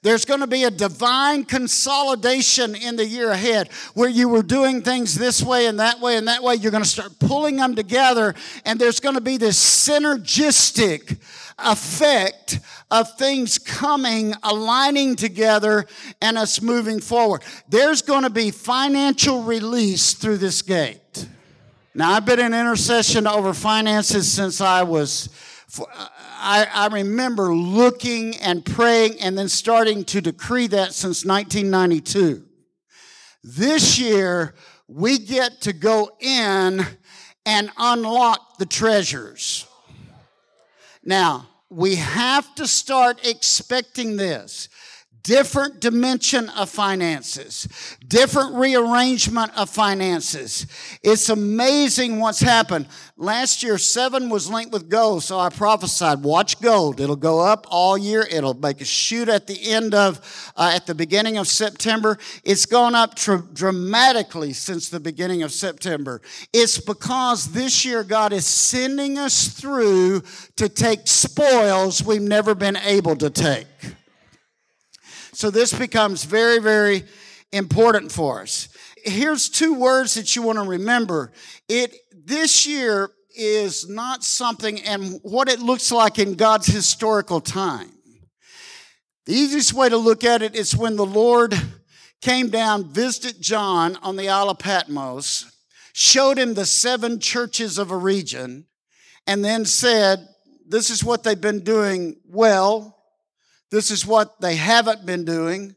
There's 0.05 0.23
going 0.23 0.41
to 0.41 0.47
be 0.47 0.65
a 0.65 0.69
divine 0.69 1.45
consolidation 1.45 2.75
in 2.75 2.95
the 2.95 3.07
year 3.07 3.31
ahead 3.31 3.71
where 3.95 4.07
you 4.07 4.29
were 4.29 4.43
doing 4.43 4.83
things 4.83 5.15
this 5.15 5.41
way 5.41 5.65
and 5.65 5.79
that 5.79 5.99
way 5.99 6.15
and 6.15 6.27
that 6.27 6.43
way. 6.43 6.53
You're 6.53 6.69
going 6.69 6.83
to 6.83 6.87
start 6.87 7.17
pulling 7.17 7.55
them 7.55 7.73
together, 7.73 8.35
and 8.65 8.79
there's 8.79 8.99
going 8.99 9.15
to 9.15 9.21
be 9.21 9.37
this 9.37 9.57
synergistic 9.57 11.17
effect 11.57 12.59
of 12.91 13.17
things 13.17 13.57
coming, 13.57 14.35
aligning 14.43 15.15
together, 15.15 15.87
and 16.21 16.37
us 16.37 16.61
moving 16.61 16.99
forward. 16.99 17.41
There's 17.67 18.03
going 18.03 18.25
to 18.25 18.29
be 18.29 18.51
financial 18.51 19.41
release 19.41 20.13
through 20.13 20.37
this 20.37 20.61
gate. 20.61 21.27
Now, 21.95 22.11
I've 22.11 22.27
been 22.27 22.39
in 22.39 22.53
intercession 22.53 23.25
over 23.25 23.55
finances 23.55 24.31
since 24.31 24.61
I 24.61 24.83
was. 24.83 25.29
Uh, 25.79 26.07
I, 26.47 26.67
I, 26.71 26.87
remember 26.93 27.55
looking 27.55 28.37
and 28.37 28.63
praying 28.63 29.19
and 29.19 29.35
then 29.35 29.49
starting 29.49 30.03
to 30.05 30.21
decree 30.21 30.67
that 30.67 30.93
since 30.93 31.25
1992. 31.25 32.45
This 33.43 33.97
year, 33.97 34.53
we 34.87 35.17
get 35.17 35.61
to 35.61 35.73
go 35.73 36.11
in 36.19 36.85
and 37.47 37.71
unlock 37.79 38.59
the 38.59 38.67
treasures. 38.67 39.67
Now, 41.03 41.47
we 41.71 41.95
have 41.95 42.53
to 42.55 42.67
start 42.67 43.25
expecting 43.25 44.15
this 44.15 44.69
different 45.25 45.79
dimension 45.79 46.49
of 46.49 46.69
finances, 46.69 47.67
different 48.07 48.53
rearrangement 48.53 49.51
of 49.57 49.67
finances. 49.71 50.67
It's 51.01 51.29
amazing 51.29 52.19
what's 52.19 52.39
happened. 52.39 52.87
Last 53.17 53.63
year, 53.63 53.79
seven 53.79 54.29
was 54.29 54.51
linked 54.51 54.71
with 54.71 54.87
gold, 54.87 55.23
so 55.23 55.39
I 55.39 55.49
prophesied, 55.49 56.21
watch 56.21 56.61
gold. 56.61 57.01
It'll 57.01 57.15
go 57.15 57.39
up 57.39 57.65
all 57.71 57.97
year. 57.97 58.27
It'll 58.29 58.53
make 58.53 58.81
a 58.81 58.85
shoot 58.85 59.27
at 59.27 59.47
the 59.47 59.71
end 59.71 59.95
of, 59.95 60.53
uh, 60.55 60.71
at 60.75 60.85
the 60.85 60.93
beginning 60.93 61.37
of 61.37 61.47
September. 61.47 62.19
It's 62.43 62.67
gone 62.67 62.93
up 62.93 63.15
tr- 63.15 63.37
dramatically 63.51 64.53
since 64.53 64.89
the 64.89 64.99
beginning 64.99 65.41
of 65.41 65.51
September. 65.51 66.21
It's 66.53 66.77
because 66.77 67.51
this 67.51 67.83
year 67.83 68.03
God 68.03 68.31
is 68.31 68.45
sending 68.45 69.17
us 69.17 69.47
through 69.47 70.21
to 70.57 70.69
take 70.69 71.07
spoils 71.07 72.03
we've 72.03 72.21
never 72.21 72.53
been 72.53 72.77
able 72.77 73.15
to 73.15 73.31
take. 73.31 73.65
So 75.35 75.51
this 75.51 75.73
becomes 75.73 76.23
very, 76.23 76.59
very 76.59 77.03
important 77.51 78.09
for 78.09 78.41
us. 78.41 78.69
Here's 79.03 79.49
two 79.49 79.73
words 79.73 80.13
that 80.13 80.33
you 80.33 80.41
want 80.41 80.57
to 80.59 80.63
remember. 80.63 81.33
It 81.67 81.93
this 82.25 82.65
year 82.65 83.11
is 83.35 83.89
not 83.89 84.23
something 84.23 84.81
and 84.83 85.19
what 85.23 85.49
it 85.49 85.59
looks 85.59 85.91
like 85.91 86.19
in 86.19 86.35
God's 86.35 86.67
historical 86.67 87.41
time. 87.41 87.91
The 89.25 89.33
easiest 89.33 89.73
way 89.73 89.89
to 89.89 89.97
look 89.97 90.23
at 90.23 90.41
it 90.41 90.55
is 90.55 90.75
when 90.75 90.95
the 90.95 91.05
Lord 91.05 91.53
came 92.21 92.49
down, 92.49 92.93
visited 92.93 93.41
John 93.41 93.97
on 93.97 94.15
the 94.15 94.29
Isle 94.29 94.51
of 94.51 94.59
Patmos, 94.59 95.51
showed 95.91 96.37
him 96.37 96.53
the 96.53 96.65
seven 96.65 97.19
churches 97.19 97.77
of 97.77 97.91
a 97.91 97.97
region, 97.97 98.67
and 99.27 99.43
then 99.43 99.65
said, 99.65 100.25
This 100.65 100.89
is 100.89 101.03
what 101.03 101.23
they've 101.23 101.39
been 101.39 101.65
doing 101.65 102.15
well. 102.25 102.94
This 103.71 103.91
is 103.91 104.05
what 104.05 104.39
they 104.41 104.55
haven't 104.55 105.05
been 105.05 105.25
doing. 105.25 105.75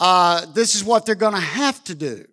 Uh, 0.00 0.46
this 0.54 0.74
is 0.74 0.84
what 0.84 1.06
they're 1.06 1.14
going 1.14 1.34
to 1.34 1.40
have 1.40 1.82
to 1.84 1.94
do. 1.94 2.24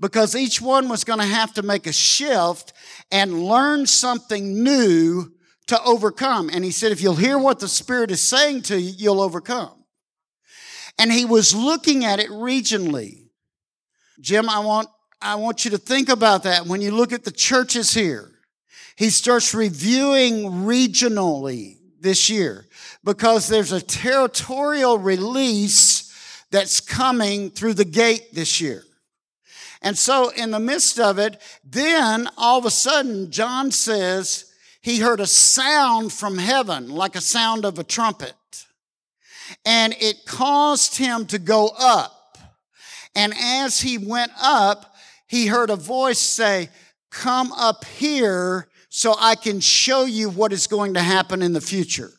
Because 0.00 0.34
each 0.34 0.60
one 0.60 0.88
was 0.88 1.04
going 1.04 1.20
to 1.20 1.24
have 1.24 1.54
to 1.54 1.62
make 1.62 1.86
a 1.86 1.92
shift 1.92 2.72
and 3.10 3.44
learn 3.44 3.86
something 3.86 4.62
new 4.62 5.32
to 5.68 5.80
overcome. 5.84 6.50
And 6.52 6.64
he 6.64 6.70
said, 6.70 6.92
if 6.92 7.00
you'll 7.00 7.14
hear 7.14 7.38
what 7.38 7.60
the 7.60 7.68
Spirit 7.68 8.10
is 8.10 8.20
saying 8.20 8.62
to 8.62 8.80
you, 8.80 8.92
you'll 8.96 9.20
overcome. 9.20 9.84
And 10.98 11.12
he 11.12 11.24
was 11.24 11.54
looking 11.54 12.04
at 12.04 12.18
it 12.18 12.28
regionally. 12.30 13.28
Jim, 14.20 14.48
I 14.48 14.58
want, 14.58 14.88
I 15.20 15.36
want 15.36 15.64
you 15.64 15.70
to 15.72 15.78
think 15.78 16.08
about 16.08 16.42
that 16.42 16.66
when 16.66 16.80
you 16.80 16.90
look 16.90 17.12
at 17.12 17.24
the 17.24 17.30
churches 17.30 17.94
here. 17.94 18.30
He 18.96 19.08
starts 19.08 19.54
reviewing 19.54 20.44
regionally 20.66 21.78
this 22.00 22.28
year 22.28 22.66
because 23.04 23.48
there's 23.48 23.72
a 23.72 23.80
territorial 23.80 24.98
release 24.98 26.12
that's 26.50 26.80
coming 26.80 27.50
through 27.50 27.74
the 27.74 27.84
gate 27.84 28.32
this 28.32 28.60
year. 28.60 28.84
And 29.82 29.98
so, 29.98 30.30
in 30.30 30.52
the 30.52 30.60
midst 30.60 31.00
of 31.00 31.18
it, 31.18 31.40
then 31.64 32.28
all 32.36 32.58
of 32.58 32.66
a 32.66 32.70
sudden, 32.70 33.32
John 33.32 33.72
says 33.72 34.52
he 34.80 35.00
heard 35.00 35.18
a 35.18 35.26
sound 35.26 36.12
from 36.12 36.38
heaven, 36.38 36.88
like 36.88 37.16
a 37.16 37.20
sound 37.20 37.64
of 37.64 37.78
a 37.78 37.84
trumpet. 37.84 38.34
And 39.64 39.94
it 40.00 40.24
caused 40.24 40.96
him 40.96 41.26
to 41.26 41.38
go 41.38 41.70
up. 41.78 42.38
And 43.14 43.34
as 43.36 43.80
he 43.80 43.98
went 43.98 44.32
up, 44.40 44.94
he 45.26 45.46
heard 45.46 45.70
a 45.70 45.76
voice 45.76 46.20
say, 46.20 46.68
Come 47.10 47.52
up 47.52 47.84
here 47.84 48.68
so 48.88 49.14
I 49.18 49.34
can 49.34 49.60
show 49.60 50.04
you 50.04 50.30
what 50.30 50.52
is 50.52 50.66
going 50.66 50.94
to 50.94 51.00
happen 51.00 51.42
in 51.42 51.52
the 51.52 51.60
future. 51.60 52.10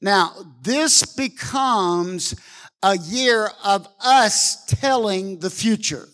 Now, 0.00 0.32
this 0.62 1.04
becomes 1.04 2.34
a 2.82 2.96
year 2.96 3.50
of 3.64 3.88
us 4.00 4.64
telling 4.66 5.40
the 5.40 5.50
future. 5.50 6.08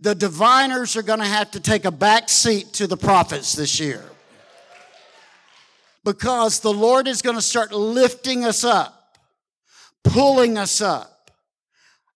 The 0.00 0.14
diviners 0.14 0.96
are 0.96 1.02
going 1.02 1.18
to 1.18 1.26
have 1.26 1.50
to 1.52 1.60
take 1.60 1.84
a 1.84 1.90
back 1.90 2.28
seat 2.28 2.72
to 2.74 2.86
the 2.86 2.96
prophets 2.96 3.54
this 3.54 3.80
year. 3.80 4.04
Because 6.04 6.60
the 6.60 6.72
Lord 6.72 7.08
is 7.08 7.22
going 7.22 7.36
to 7.36 7.42
start 7.42 7.72
lifting 7.72 8.44
us 8.44 8.62
up, 8.62 9.18
pulling 10.02 10.58
us 10.58 10.80
up. 10.80 11.30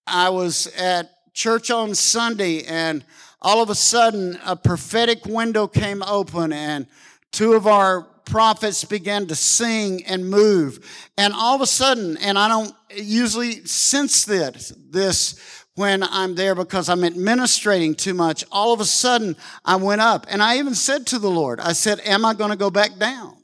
I 0.07 0.28
was 0.28 0.66
at 0.76 1.11
church 1.33 1.70
on 1.70 1.94
Sunday 1.94 2.64
and 2.64 3.04
all 3.40 3.62
of 3.62 3.70
a 3.70 3.74
sudden 3.74 4.38
a 4.44 4.57
prophetic 4.57 5.24
window 5.24 5.66
came 5.66 6.02
open 6.02 6.52
and 6.52 6.87
two 7.33 7.54
of 7.54 7.66
our 7.66 8.07
prophets 8.29 8.85
began 8.85 9.27
to 9.27 9.35
sing 9.35 10.05
and 10.05 10.29
move 10.29 11.11
and 11.17 11.33
all 11.35 11.55
of 11.55 11.61
a 11.61 11.67
sudden 11.67 12.17
and 12.19 12.38
i 12.38 12.47
don't 12.47 12.75
usually 12.95 13.64
sense 13.64 14.25
this 14.25 14.73
this 14.91 15.64
when 15.75 16.03
i'm 16.03 16.35
there 16.35 16.55
because 16.55 16.88
i'm 16.88 17.05
administrating 17.05 17.95
too 17.95 18.14
much 18.14 18.45
all 18.53 18.73
of 18.73 18.81
a 18.81 18.85
sudden 18.85 19.35
i 19.64 19.75
went 19.75 20.01
up 20.01 20.27
and 20.29 20.43
i 20.43 20.59
even 20.59 20.75
said 20.75 21.07
to 21.07 21.19
the 21.19 21.31
lord 21.31 21.59
i 21.61 21.73
said 21.73 22.01
am 22.01 22.25
i 22.25 22.35
going 22.35 22.51
to 22.51 22.57
go 22.57 22.71
back 22.71 22.97
down 22.99 23.35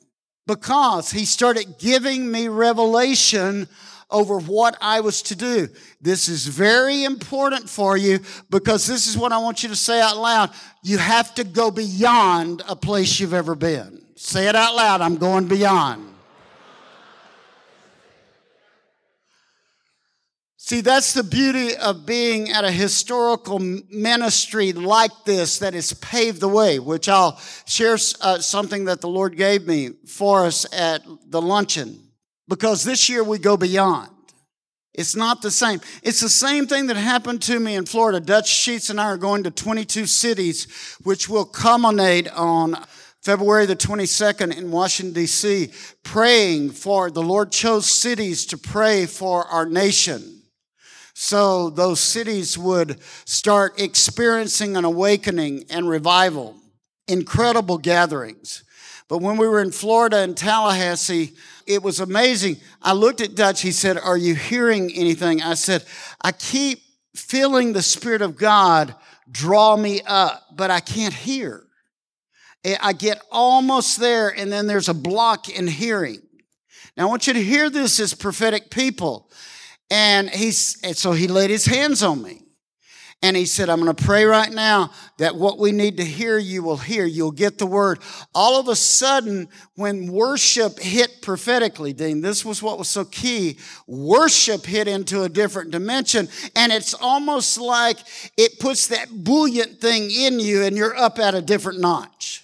because 0.46 1.10
he 1.10 1.24
started 1.24 1.78
giving 1.78 2.30
me 2.30 2.48
revelation 2.48 3.66
over 4.10 4.38
what 4.38 4.76
I 4.80 5.00
was 5.00 5.22
to 5.22 5.36
do. 5.36 5.68
This 6.00 6.28
is 6.28 6.46
very 6.46 7.04
important 7.04 7.68
for 7.68 7.96
you 7.96 8.20
because 8.50 8.86
this 8.86 9.06
is 9.06 9.18
what 9.18 9.32
I 9.32 9.38
want 9.38 9.62
you 9.62 9.70
to 9.70 9.76
say 9.76 10.00
out 10.00 10.16
loud. 10.16 10.50
You 10.82 10.98
have 10.98 11.34
to 11.34 11.44
go 11.44 11.70
beyond 11.70 12.62
a 12.68 12.76
place 12.76 13.18
you've 13.18 13.34
ever 13.34 13.54
been. 13.54 14.03
Say 14.16 14.48
it 14.48 14.54
out 14.54 14.74
loud. 14.76 15.00
I'm 15.00 15.16
going 15.16 15.48
beyond. 15.48 16.14
See, 20.56 20.80
that's 20.80 21.12
the 21.12 21.22
beauty 21.22 21.76
of 21.76 22.06
being 22.06 22.50
at 22.50 22.64
a 22.64 22.70
historical 22.70 23.58
ministry 23.58 24.72
like 24.72 25.10
this 25.26 25.58
that 25.58 25.74
has 25.74 25.92
paved 25.92 26.40
the 26.40 26.48
way, 26.48 26.78
which 26.78 27.06
I'll 27.06 27.38
share 27.66 27.98
uh, 28.22 28.38
something 28.38 28.86
that 28.86 29.02
the 29.02 29.08
Lord 29.08 29.36
gave 29.36 29.66
me 29.66 29.90
for 30.06 30.46
us 30.46 30.64
at 30.72 31.02
the 31.26 31.42
luncheon 31.42 32.08
because 32.48 32.82
this 32.82 33.10
year 33.10 33.22
we 33.22 33.38
go 33.38 33.58
beyond. 33.58 34.10
It's 34.94 35.14
not 35.14 35.42
the 35.42 35.50
same. 35.50 35.80
It's 36.02 36.20
the 36.20 36.30
same 36.30 36.66
thing 36.66 36.86
that 36.86 36.96
happened 36.96 37.42
to 37.42 37.60
me 37.60 37.74
in 37.74 37.84
Florida. 37.84 38.18
Dutch 38.18 38.48
Sheets 38.48 38.88
and 38.88 38.98
I 38.98 39.04
are 39.04 39.18
going 39.18 39.42
to 39.42 39.50
22 39.50 40.06
cities, 40.06 40.96
which 41.02 41.28
will 41.28 41.44
culminate 41.44 42.28
on 42.32 42.82
February 43.24 43.64
the 43.64 43.74
22nd 43.74 44.54
in 44.54 44.70
Washington, 44.70 45.14
D.C., 45.14 45.70
praying 46.02 46.70
for 46.70 47.10
the 47.10 47.22
Lord 47.22 47.50
chose 47.50 47.86
cities 47.86 48.44
to 48.44 48.58
pray 48.58 49.06
for 49.06 49.46
our 49.46 49.64
nation. 49.64 50.42
So 51.14 51.70
those 51.70 52.00
cities 52.00 52.58
would 52.58 53.00
start 53.24 53.80
experiencing 53.80 54.76
an 54.76 54.84
awakening 54.84 55.64
and 55.70 55.88
revival. 55.88 56.54
Incredible 57.08 57.78
gatherings. 57.78 58.62
But 59.08 59.22
when 59.22 59.38
we 59.38 59.48
were 59.48 59.62
in 59.62 59.72
Florida 59.72 60.18
and 60.18 60.36
Tallahassee, 60.36 61.32
it 61.66 61.82
was 61.82 62.00
amazing. 62.00 62.58
I 62.82 62.92
looked 62.92 63.22
at 63.22 63.34
Dutch. 63.34 63.62
He 63.62 63.72
said, 63.72 63.96
Are 63.96 64.18
you 64.18 64.34
hearing 64.34 64.92
anything? 64.94 65.40
I 65.40 65.54
said, 65.54 65.86
I 66.20 66.32
keep 66.32 66.82
feeling 67.16 67.72
the 67.72 67.80
Spirit 67.80 68.20
of 68.20 68.36
God 68.36 68.94
draw 69.30 69.76
me 69.76 70.02
up, 70.06 70.44
but 70.54 70.70
I 70.70 70.80
can't 70.80 71.14
hear. 71.14 71.63
Eh, 72.64 72.76
I 72.80 72.92
get 72.92 73.20
almost 73.30 74.00
there, 74.00 74.30
and 74.30 74.50
then 74.50 74.66
there's 74.66 74.88
a 74.88 74.94
block 74.94 75.48
in 75.48 75.66
hearing. 75.66 76.20
Now, 76.96 77.04
I 77.04 77.10
want 77.10 77.26
you 77.26 77.32
to 77.34 77.42
hear 77.42 77.70
this 77.70 78.00
as 78.00 78.14
prophetic 78.14 78.70
people. 78.70 79.30
And 79.90 80.30
he's, 80.30 80.78
and 80.82 80.96
so 80.96 81.12
he 81.12 81.28
laid 81.28 81.50
his 81.50 81.66
hands 81.66 82.02
on 82.02 82.22
me. 82.22 82.40
And 83.22 83.36
he 83.36 83.46
said, 83.46 83.70
I'm 83.70 83.80
going 83.80 83.94
to 83.94 84.04
pray 84.04 84.26
right 84.26 84.52
now 84.52 84.90
that 85.16 85.34
what 85.34 85.58
we 85.58 85.72
need 85.72 85.96
to 85.96 86.04
hear, 86.04 86.36
you 86.36 86.62
will 86.62 86.76
hear. 86.76 87.06
You'll 87.06 87.30
get 87.30 87.56
the 87.56 87.64
word. 87.66 88.00
All 88.34 88.60
of 88.60 88.68
a 88.68 88.76
sudden, 88.76 89.48
when 89.76 90.12
worship 90.12 90.78
hit 90.78 91.22
prophetically, 91.22 91.94
Dean, 91.94 92.20
this 92.20 92.44
was 92.44 92.62
what 92.62 92.76
was 92.76 92.88
so 92.88 93.06
key. 93.06 93.58
Worship 93.86 94.66
hit 94.66 94.88
into 94.88 95.22
a 95.22 95.30
different 95.30 95.70
dimension. 95.70 96.28
And 96.54 96.70
it's 96.70 96.92
almost 96.92 97.56
like 97.56 97.96
it 98.36 98.58
puts 98.58 98.88
that 98.88 99.08
buoyant 99.10 99.80
thing 99.80 100.10
in 100.10 100.38
you 100.38 100.62
and 100.62 100.76
you're 100.76 100.96
up 100.96 101.18
at 101.18 101.34
a 101.34 101.40
different 101.40 101.80
notch. 101.80 102.43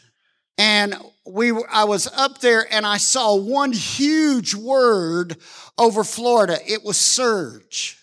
And 0.60 0.94
we, 1.24 1.52
I 1.72 1.84
was 1.84 2.06
up 2.06 2.40
there 2.40 2.66
and 2.70 2.86
I 2.86 2.98
saw 2.98 3.34
one 3.34 3.72
huge 3.72 4.54
word 4.54 5.38
over 5.78 6.04
Florida. 6.04 6.58
It 6.70 6.84
was 6.84 6.98
surge 6.98 7.96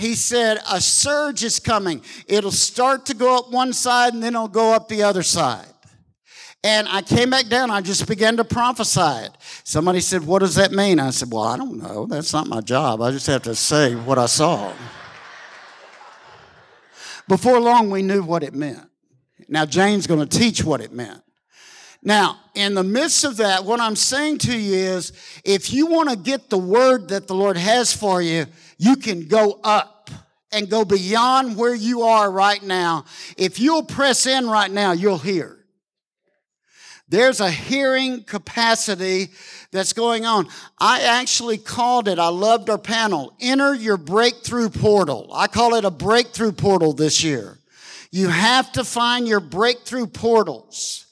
he 0.00 0.14
said, 0.14 0.58
A 0.70 0.80
surge 0.80 1.44
is 1.44 1.60
coming. 1.60 2.02
It'll 2.26 2.50
start 2.50 3.06
to 3.06 3.14
go 3.14 3.36
up 3.36 3.52
one 3.52 3.72
side 3.72 4.14
and 4.14 4.22
then 4.22 4.34
it'll 4.34 4.48
go 4.48 4.72
up 4.72 4.88
the 4.88 5.02
other 5.02 5.22
side. 5.22 5.66
And 6.64 6.88
I 6.88 7.02
came 7.02 7.30
back 7.30 7.48
down. 7.48 7.70
I 7.70 7.80
just 7.80 8.06
began 8.08 8.36
to 8.38 8.44
prophesy 8.44 9.24
it. 9.26 9.36
Somebody 9.64 10.00
said, 10.00 10.24
What 10.24 10.40
does 10.40 10.54
that 10.56 10.72
mean? 10.72 10.98
I 10.98 11.10
said, 11.10 11.30
Well, 11.30 11.42
I 11.42 11.56
don't 11.56 11.76
know. 11.76 12.06
That's 12.06 12.32
not 12.32 12.46
my 12.46 12.60
job. 12.60 13.00
I 13.02 13.10
just 13.10 13.26
have 13.26 13.42
to 13.42 13.54
say 13.54 13.94
what 13.94 14.18
I 14.18 14.26
saw. 14.26 14.72
Before 17.28 17.60
long, 17.60 17.90
we 17.90 18.02
knew 18.02 18.22
what 18.22 18.42
it 18.42 18.54
meant. 18.54 18.88
Now, 19.48 19.64
Jane's 19.64 20.06
going 20.06 20.26
to 20.26 20.38
teach 20.38 20.64
what 20.64 20.80
it 20.80 20.92
meant. 20.92 21.22
Now, 22.02 22.38
in 22.54 22.74
the 22.74 22.82
midst 22.82 23.24
of 23.24 23.36
that, 23.38 23.64
what 23.64 23.80
I'm 23.80 23.96
saying 23.96 24.38
to 24.38 24.56
you 24.56 24.74
is 24.74 25.12
if 25.44 25.72
you 25.72 25.86
want 25.86 26.08
to 26.10 26.16
get 26.16 26.48
the 26.48 26.58
word 26.58 27.08
that 27.08 27.26
the 27.26 27.34
Lord 27.34 27.58
has 27.58 27.94
for 27.94 28.22
you, 28.22 28.46
you 28.78 28.96
can 28.96 29.28
go 29.28 29.60
up 29.62 30.10
and 30.52 30.68
go 30.68 30.84
beyond 30.84 31.56
where 31.56 31.74
you 31.74 32.02
are 32.02 32.30
right 32.30 32.62
now. 32.62 33.04
If 33.36 33.60
you'll 33.60 33.84
press 33.84 34.26
in 34.26 34.48
right 34.48 34.70
now, 34.70 34.92
you'll 34.92 35.18
hear. 35.18 35.58
There's 37.08 37.40
a 37.40 37.50
hearing 37.50 38.22
capacity 38.22 39.30
that's 39.72 39.92
going 39.92 40.24
on. 40.24 40.46
I 40.78 41.02
actually 41.02 41.58
called 41.58 42.08
it, 42.08 42.18
I 42.18 42.28
loved 42.28 42.70
our 42.70 42.78
panel, 42.78 43.36
Enter 43.40 43.74
Your 43.74 43.96
Breakthrough 43.96 44.70
Portal. 44.70 45.30
I 45.34 45.48
call 45.48 45.74
it 45.74 45.84
a 45.84 45.90
breakthrough 45.90 46.52
portal 46.52 46.92
this 46.92 47.22
year. 47.22 47.58
You 48.12 48.28
have 48.28 48.72
to 48.72 48.84
find 48.84 49.28
your 49.28 49.40
breakthrough 49.40 50.06
portals 50.06 51.06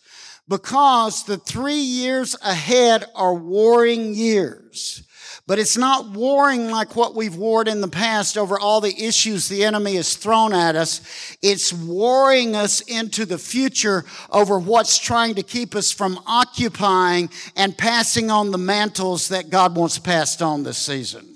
because 0.49 1.25
the 1.25 1.37
three 1.37 1.75
years 1.75 2.37
ahead 2.43 3.05
are 3.15 3.35
warring 3.35 4.15
years. 4.15 5.05
But 5.47 5.59
it's 5.59 5.79
not 5.79 6.11
warring 6.11 6.71
like 6.71 6.95
what 6.95 7.15
we've 7.15 7.37
warred 7.37 7.69
in 7.69 7.81
the 7.81 7.89
past 7.89 8.37
over 8.37 8.61
all 8.61 8.83
the 8.83 9.03
issues 9.03 9.49
the 9.49 9.65
enemy 9.65 9.95
has 9.95 10.15
thrown 10.15 10.53
at 10.53 10.77
us. 10.77 11.01
It's 11.41 11.73
warring 11.73 12.55
us 12.55 12.83
into 12.83 13.25
the 13.25 13.39
future 13.39 14.05
over 14.29 14.59
what's 14.59 14.99
trying 14.99 15.37
to 15.37 15.43
keep 15.43 15.75
us 15.75 15.91
from 15.91 16.21
occupying 16.27 17.31
and 17.57 17.77
passing 17.77 18.31
on 18.31 18.51
the 18.51 18.59
mantles 18.59 19.29
that 19.29 19.49
God 19.49 19.75
wants 19.75 19.99
passed 19.99 20.43
on 20.43 20.65
this 20.65 20.77
season. 20.77 21.27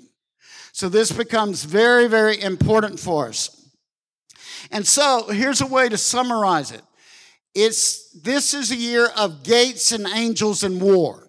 So 0.73 0.89
this 0.89 1.11
becomes 1.11 1.63
very, 1.63 2.07
very 2.07 2.39
important 2.39 2.99
for 2.99 3.29
us. 3.29 3.67
And 4.69 4.85
so 4.85 5.27
here's 5.29 5.61
a 5.61 5.67
way 5.67 5.89
to 5.89 5.97
summarize 5.97 6.71
it. 6.71 6.81
It's, 7.55 8.09
this 8.11 8.53
is 8.53 8.71
a 8.71 8.75
year 8.75 9.07
of 9.15 9.43
gates 9.43 9.91
and 9.91 10.07
angels 10.07 10.63
and 10.63 10.81
war. 10.81 11.27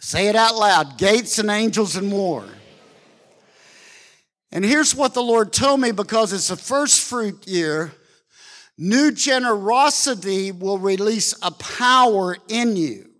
Say 0.00 0.28
it 0.28 0.36
out 0.36 0.56
loud 0.56 0.98
gates 0.98 1.38
and 1.38 1.48
angels 1.48 1.96
and 1.96 2.12
war. 2.12 2.44
And 4.52 4.64
here's 4.64 4.94
what 4.94 5.14
the 5.14 5.22
Lord 5.22 5.52
told 5.52 5.80
me 5.80 5.92
because 5.92 6.32
it's 6.32 6.50
a 6.50 6.56
first 6.56 7.00
fruit 7.00 7.46
year. 7.46 7.92
New 8.76 9.12
generosity 9.12 10.52
will 10.52 10.78
release 10.78 11.34
a 11.42 11.50
power 11.50 12.36
in 12.48 12.76
you 12.76 13.10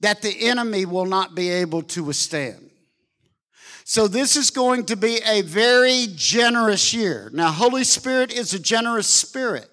that 0.00 0.22
the 0.22 0.48
enemy 0.48 0.84
will 0.84 1.06
not 1.06 1.34
be 1.34 1.48
able 1.48 1.82
to 1.82 2.04
withstand. 2.04 2.70
So, 3.84 4.06
this 4.06 4.36
is 4.36 4.50
going 4.50 4.84
to 4.86 4.96
be 4.96 5.18
a 5.26 5.40
very 5.42 6.08
generous 6.14 6.92
year. 6.92 7.30
Now, 7.32 7.50
Holy 7.50 7.84
Spirit 7.84 8.32
is 8.32 8.52
a 8.52 8.58
generous 8.58 9.06
spirit, 9.06 9.68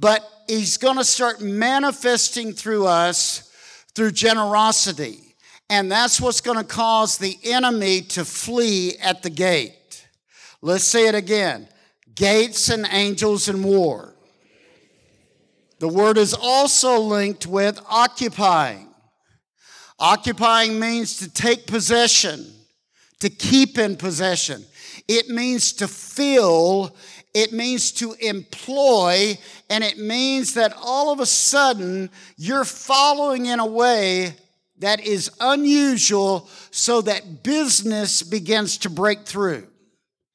but 0.00 0.28
He's 0.48 0.78
going 0.78 0.96
to 0.96 1.04
start 1.04 1.40
manifesting 1.40 2.52
through 2.52 2.86
us 2.86 3.50
through 3.94 4.12
generosity. 4.12 5.36
And 5.68 5.90
that's 5.90 6.20
what's 6.20 6.40
going 6.40 6.58
to 6.58 6.64
cause 6.64 7.18
the 7.18 7.38
enemy 7.44 8.00
to 8.02 8.24
flee 8.24 8.96
at 8.98 9.22
the 9.22 9.30
gate. 9.30 10.06
Let's 10.62 10.84
say 10.84 11.06
it 11.06 11.14
again 11.14 11.68
gates 12.14 12.68
and 12.68 12.86
angels 12.90 13.48
and 13.48 13.64
war. 13.64 14.14
The 15.78 15.88
word 15.88 16.18
is 16.18 16.34
also 16.34 16.98
linked 16.98 17.46
with 17.46 17.80
occupying. 17.88 18.88
Occupying 19.98 20.78
means 20.78 21.18
to 21.18 21.30
take 21.30 21.66
possession, 21.66 22.46
to 23.20 23.30
keep 23.30 23.78
in 23.78 23.96
possession. 23.96 24.64
It 25.08 25.28
means 25.28 25.72
to 25.74 25.88
fill 25.88 26.94
it 27.32 27.52
means 27.52 27.92
to 27.92 28.14
employ, 28.14 29.38
and 29.68 29.84
it 29.84 29.98
means 29.98 30.54
that 30.54 30.74
all 30.76 31.12
of 31.12 31.20
a 31.20 31.26
sudden 31.26 32.10
you're 32.36 32.64
following 32.64 33.46
in 33.46 33.60
a 33.60 33.66
way 33.66 34.34
that 34.78 35.00
is 35.00 35.30
unusual 35.40 36.48
so 36.70 37.00
that 37.02 37.42
business 37.44 38.22
begins 38.22 38.78
to 38.78 38.90
break 38.90 39.26
through. 39.26 39.68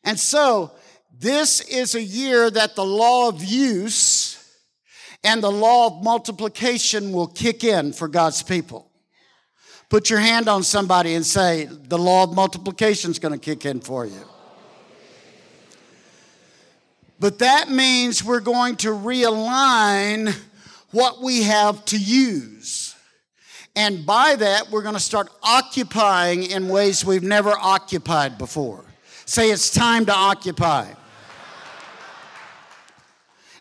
And 0.04 0.18
so, 0.18 0.72
this 1.18 1.62
is 1.62 1.96
a 1.96 2.02
year 2.02 2.50
that 2.50 2.76
the 2.76 2.86
law 2.86 3.28
of 3.28 3.44
use 3.44 4.42
and 5.24 5.42
the 5.42 5.52
law 5.52 5.88
of 5.88 6.04
multiplication 6.04 7.12
will 7.12 7.28
kick 7.28 7.64
in 7.64 7.92
for 7.92 8.08
God's 8.08 8.44
people. 8.44 8.92
Put 9.90 10.10
your 10.10 10.20
hand 10.20 10.48
on 10.48 10.64
somebody 10.64 11.16
and 11.16 11.26
say, 11.26 11.66
The 11.66 11.98
law 11.98 12.24
of 12.24 12.36
multiplication 12.36 13.12
is 13.12 13.20
going 13.20 13.34
to 13.34 13.40
kick 13.40 13.66
in 13.66 13.82
for 13.82 14.06
you. 14.06 14.35
But 17.20 17.40
that 17.40 17.70
means 17.70 18.24
we're 18.24 18.42
going 18.42 18.76
to 18.78 18.90
realign 18.90 20.36
what 20.92 21.22
we 21.22 21.44
have 21.44 21.84
to 21.86 21.98
use. 21.98 22.96
And 23.76 24.06
by 24.06 24.36
that, 24.36 24.70
we're 24.72 24.82
going 24.82 24.96
to 24.96 25.02
start 25.02 25.30
occupying 25.44 26.44
in 26.44 26.70
ways 26.70 27.04
we've 27.04 27.24
never 27.24 27.52
occupied 27.52 28.38
before. 28.38 28.86
Say 29.26 29.50
it's 29.50 29.70
time 29.70 30.06
to 30.06 30.14
occupy. 30.14 30.88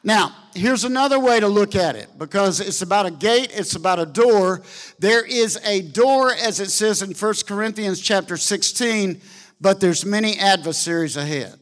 Now, 0.02 0.36
here's 0.54 0.84
another 0.84 1.18
way 1.18 1.40
to 1.40 1.48
look 1.48 1.74
at 1.74 1.96
it 1.96 2.18
because 2.18 2.60
it's 2.60 2.82
about 2.82 3.06
a 3.06 3.10
gate, 3.10 3.50
it's 3.54 3.74
about 3.74 3.98
a 3.98 4.06
door. 4.06 4.62
There 4.98 5.24
is 5.24 5.58
a 5.64 5.80
door 5.80 6.32
as 6.32 6.60
it 6.60 6.70
says 6.70 7.02
in 7.02 7.12
1 7.12 7.34
Corinthians 7.46 8.00
chapter 8.00 8.36
16, 8.36 9.20
but 9.60 9.80
there's 9.80 10.04
many 10.04 10.38
adversaries 10.38 11.16
ahead 11.16 11.58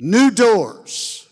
new 0.00 0.30
doors. 0.30 1.26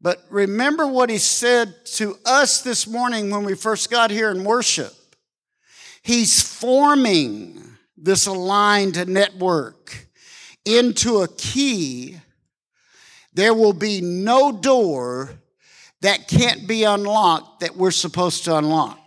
But 0.00 0.22
remember 0.28 0.86
what 0.86 1.08
he 1.08 1.18
said 1.18 1.74
to 1.94 2.16
us 2.26 2.62
this 2.62 2.86
morning 2.86 3.30
when 3.30 3.44
we 3.44 3.54
first 3.54 3.90
got 3.90 4.10
here 4.10 4.30
in 4.30 4.44
worship. 4.44 4.92
He's 6.02 6.42
forming 6.42 7.62
this 7.96 8.26
aligned 8.26 9.08
network 9.08 10.08
into 10.66 11.22
a 11.22 11.28
key. 11.28 12.20
There 13.32 13.54
will 13.54 13.72
be 13.72 14.02
no 14.02 14.52
door 14.52 15.30
that 16.02 16.28
can't 16.28 16.68
be 16.68 16.84
unlocked 16.84 17.60
that 17.60 17.76
we're 17.76 17.90
supposed 17.90 18.44
to 18.44 18.56
unlock. 18.58 18.98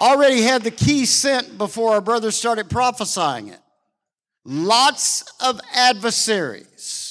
Already 0.00 0.42
had 0.42 0.62
the 0.62 0.72
key 0.72 1.06
sent 1.06 1.56
before 1.56 1.94
our 1.94 2.00
brothers 2.00 2.34
started 2.34 2.68
prophesying 2.68 3.48
it. 3.48 3.60
Lots 4.44 5.24
of 5.40 5.60
adversaries 5.72 7.07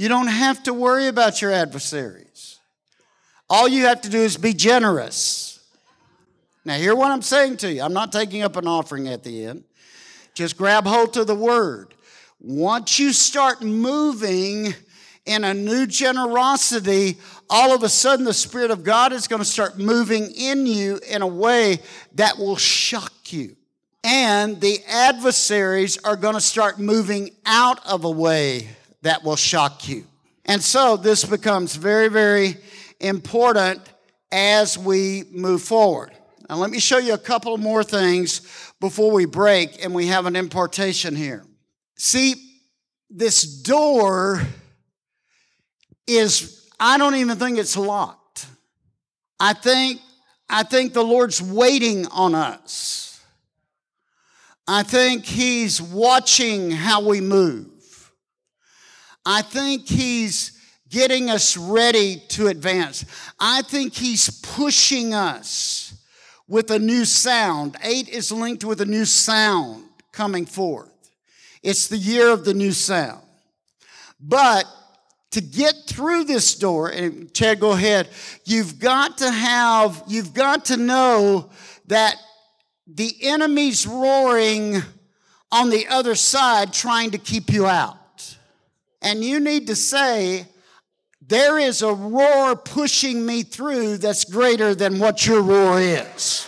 you 0.00 0.08
don't 0.08 0.28
have 0.28 0.62
to 0.62 0.72
worry 0.72 1.08
about 1.08 1.42
your 1.42 1.52
adversaries. 1.52 2.58
All 3.50 3.68
you 3.68 3.84
have 3.84 4.00
to 4.00 4.08
do 4.08 4.16
is 4.16 4.38
be 4.38 4.54
generous. 4.54 5.62
Now, 6.64 6.78
hear 6.78 6.96
what 6.96 7.10
I'm 7.10 7.20
saying 7.20 7.58
to 7.58 7.70
you. 7.70 7.82
I'm 7.82 7.92
not 7.92 8.10
taking 8.10 8.40
up 8.40 8.56
an 8.56 8.66
offering 8.66 9.08
at 9.08 9.24
the 9.24 9.44
end. 9.44 9.62
Just 10.32 10.56
grab 10.56 10.86
hold 10.86 11.12
to 11.12 11.26
the 11.26 11.34
word. 11.34 11.92
Once 12.40 12.98
you 12.98 13.12
start 13.12 13.60
moving 13.60 14.72
in 15.26 15.44
a 15.44 15.52
new 15.52 15.86
generosity, 15.86 17.18
all 17.50 17.74
of 17.74 17.82
a 17.82 17.88
sudden 17.90 18.24
the 18.24 18.32
Spirit 18.32 18.70
of 18.70 18.82
God 18.82 19.12
is 19.12 19.28
going 19.28 19.42
to 19.42 19.48
start 19.48 19.78
moving 19.78 20.30
in 20.30 20.64
you 20.64 20.98
in 21.10 21.20
a 21.20 21.26
way 21.26 21.78
that 22.14 22.38
will 22.38 22.56
shock 22.56 23.34
you. 23.34 23.54
And 24.02 24.62
the 24.62 24.78
adversaries 24.88 25.98
are 26.04 26.16
going 26.16 26.36
to 26.36 26.40
start 26.40 26.78
moving 26.78 27.32
out 27.44 27.86
of 27.86 28.04
a 28.04 28.10
way 28.10 28.70
that 29.02 29.24
will 29.24 29.36
shock 29.36 29.88
you. 29.88 30.06
And 30.44 30.62
so 30.62 30.96
this 30.96 31.24
becomes 31.24 31.76
very, 31.76 32.08
very 32.08 32.56
important 33.00 33.80
as 34.32 34.76
we 34.78 35.24
move 35.30 35.62
forward. 35.62 36.10
Now, 36.48 36.56
let 36.56 36.70
me 36.70 36.80
show 36.80 36.98
you 36.98 37.14
a 37.14 37.18
couple 37.18 37.56
more 37.58 37.84
things 37.84 38.40
before 38.80 39.12
we 39.12 39.24
break 39.24 39.84
and 39.84 39.94
we 39.94 40.08
have 40.08 40.26
an 40.26 40.34
importation 40.34 41.14
here. 41.14 41.44
See, 41.96 42.34
this 43.08 43.42
door 43.42 44.42
is, 46.06 46.68
I 46.78 46.98
don't 46.98 47.14
even 47.14 47.38
think 47.38 47.58
it's 47.58 47.76
locked. 47.76 48.46
I 49.38 49.52
think, 49.52 50.00
I 50.48 50.64
think 50.64 50.92
the 50.92 51.04
Lord's 51.04 51.40
waiting 51.40 52.06
on 52.08 52.34
us. 52.34 53.22
I 54.66 54.82
think 54.82 55.24
He's 55.24 55.80
watching 55.80 56.70
how 56.70 57.06
we 57.06 57.20
move. 57.20 57.79
I 59.32 59.42
think 59.42 59.86
He's 59.86 60.58
getting 60.88 61.30
us 61.30 61.56
ready 61.56 62.20
to 62.30 62.48
advance. 62.48 63.04
I 63.38 63.62
think 63.62 63.94
He's 63.94 64.28
pushing 64.40 65.14
us 65.14 65.94
with 66.48 66.72
a 66.72 66.80
new 66.80 67.04
sound. 67.04 67.76
Eight 67.84 68.08
is 68.08 68.32
linked 68.32 68.64
with 68.64 68.80
a 68.80 68.86
new 68.86 69.04
sound 69.04 69.84
coming 70.10 70.46
forth. 70.46 70.90
It's 71.62 71.86
the 71.86 71.96
year 71.96 72.30
of 72.30 72.44
the 72.44 72.54
new 72.54 72.72
sound. 72.72 73.22
But 74.20 74.64
to 75.30 75.40
get 75.40 75.74
through 75.86 76.24
this 76.24 76.56
door, 76.56 76.88
and 76.88 77.32
Chad, 77.32 77.60
go 77.60 77.70
ahead, 77.70 78.08
you've 78.44 78.80
got 78.80 79.18
to 79.18 79.30
have, 79.30 80.02
you've 80.08 80.34
got 80.34 80.64
to 80.66 80.76
know 80.76 81.50
that 81.86 82.16
the 82.88 83.14
enemy's 83.22 83.86
roaring 83.86 84.82
on 85.52 85.70
the 85.70 85.86
other 85.86 86.16
side 86.16 86.72
trying 86.72 87.12
to 87.12 87.18
keep 87.18 87.52
you 87.52 87.68
out. 87.68 87.99
And 89.02 89.24
you 89.24 89.40
need 89.40 89.66
to 89.68 89.76
say, 89.76 90.46
there 91.26 91.58
is 91.58 91.82
a 91.82 91.92
roar 91.92 92.56
pushing 92.56 93.24
me 93.24 93.42
through 93.42 93.98
that's 93.98 94.24
greater 94.24 94.74
than 94.74 94.98
what 94.98 95.26
your 95.26 95.42
roar 95.42 95.80
is. 95.80 96.46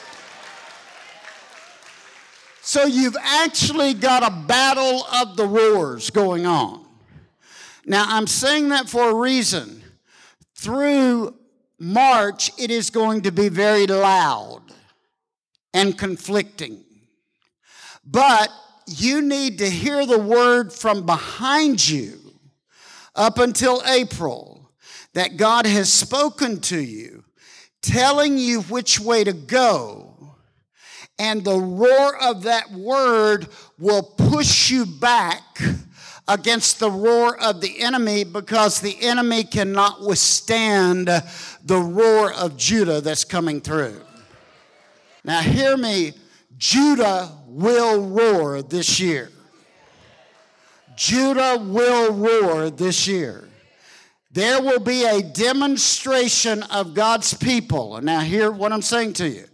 So 2.62 2.84
you've 2.84 3.16
actually 3.20 3.94
got 3.94 4.26
a 4.26 4.30
battle 4.30 5.04
of 5.12 5.36
the 5.36 5.46
roars 5.46 6.10
going 6.10 6.46
on. 6.46 6.86
Now, 7.84 8.04
I'm 8.08 8.26
saying 8.26 8.68
that 8.68 8.88
for 8.88 9.10
a 9.10 9.14
reason. 9.14 9.82
Through 10.54 11.34
March, 11.78 12.52
it 12.58 12.70
is 12.70 12.90
going 12.90 13.22
to 13.22 13.32
be 13.32 13.48
very 13.48 13.86
loud 13.86 14.62
and 15.74 15.98
conflicting. 15.98 16.84
But 18.04 18.48
you 18.86 19.22
need 19.22 19.58
to 19.58 19.68
hear 19.68 20.06
the 20.06 20.18
word 20.18 20.72
from 20.72 21.04
behind 21.04 21.88
you 21.88 22.21
up 23.14 23.38
until 23.38 23.82
April 23.86 24.70
that 25.14 25.36
God 25.36 25.66
has 25.66 25.92
spoken 25.92 26.60
to 26.62 26.78
you, 26.78 27.24
telling 27.82 28.38
you 28.38 28.62
which 28.62 28.98
way 28.98 29.24
to 29.24 29.32
go. 29.32 30.36
And 31.18 31.44
the 31.44 31.58
roar 31.58 32.20
of 32.22 32.44
that 32.44 32.70
word 32.70 33.48
will 33.78 34.02
push 34.02 34.70
you 34.70 34.86
back 34.86 35.42
against 36.26 36.78
the 36.80 36.90
roar 36.90 37.38
of 37.40 37.60
the 37.60 37.80
enemy 37.82 38.24
because 38.24 38.80
the 38.80 38.96
enemy 39.00 39.44
cannot 39.44 40.02
withstand 40.02 41.08
the 41.08 41.78
roar 41.78 42.32
of 42.32 42.56
Judah 42.56 43.00
that's 43.00 43.24
coming 43.24 43.60
through. 43.60 44.00
Now, 45.24 45.40
hear 45.40 45.76
me 45.76 46.14
Judah 46.56 47.30
will 47.46 48.06
roar 48.06 48.62
this 48.62 49.00
year. 49.00 49.31
Judah 50.96 51.58
will 51.60 52.12
roar 52.12 52.70
this 52.70 53.06
year. 53.06 53.48
There 54.30 54.62
will 54.62 54.80
be 54.80 55.04
a 55.04 55.22
demonstration 55.22 56.62
of 56.64 56.94
God's 56.94 57.34
people. 57.34 58.00
Now, 58.00 58.20
hear 58.20 58.50
what 58.50 58.72
I'm 58.72 58.82
saying 58.82 59.12
to 59.14 59.28
you. 59.28 59.44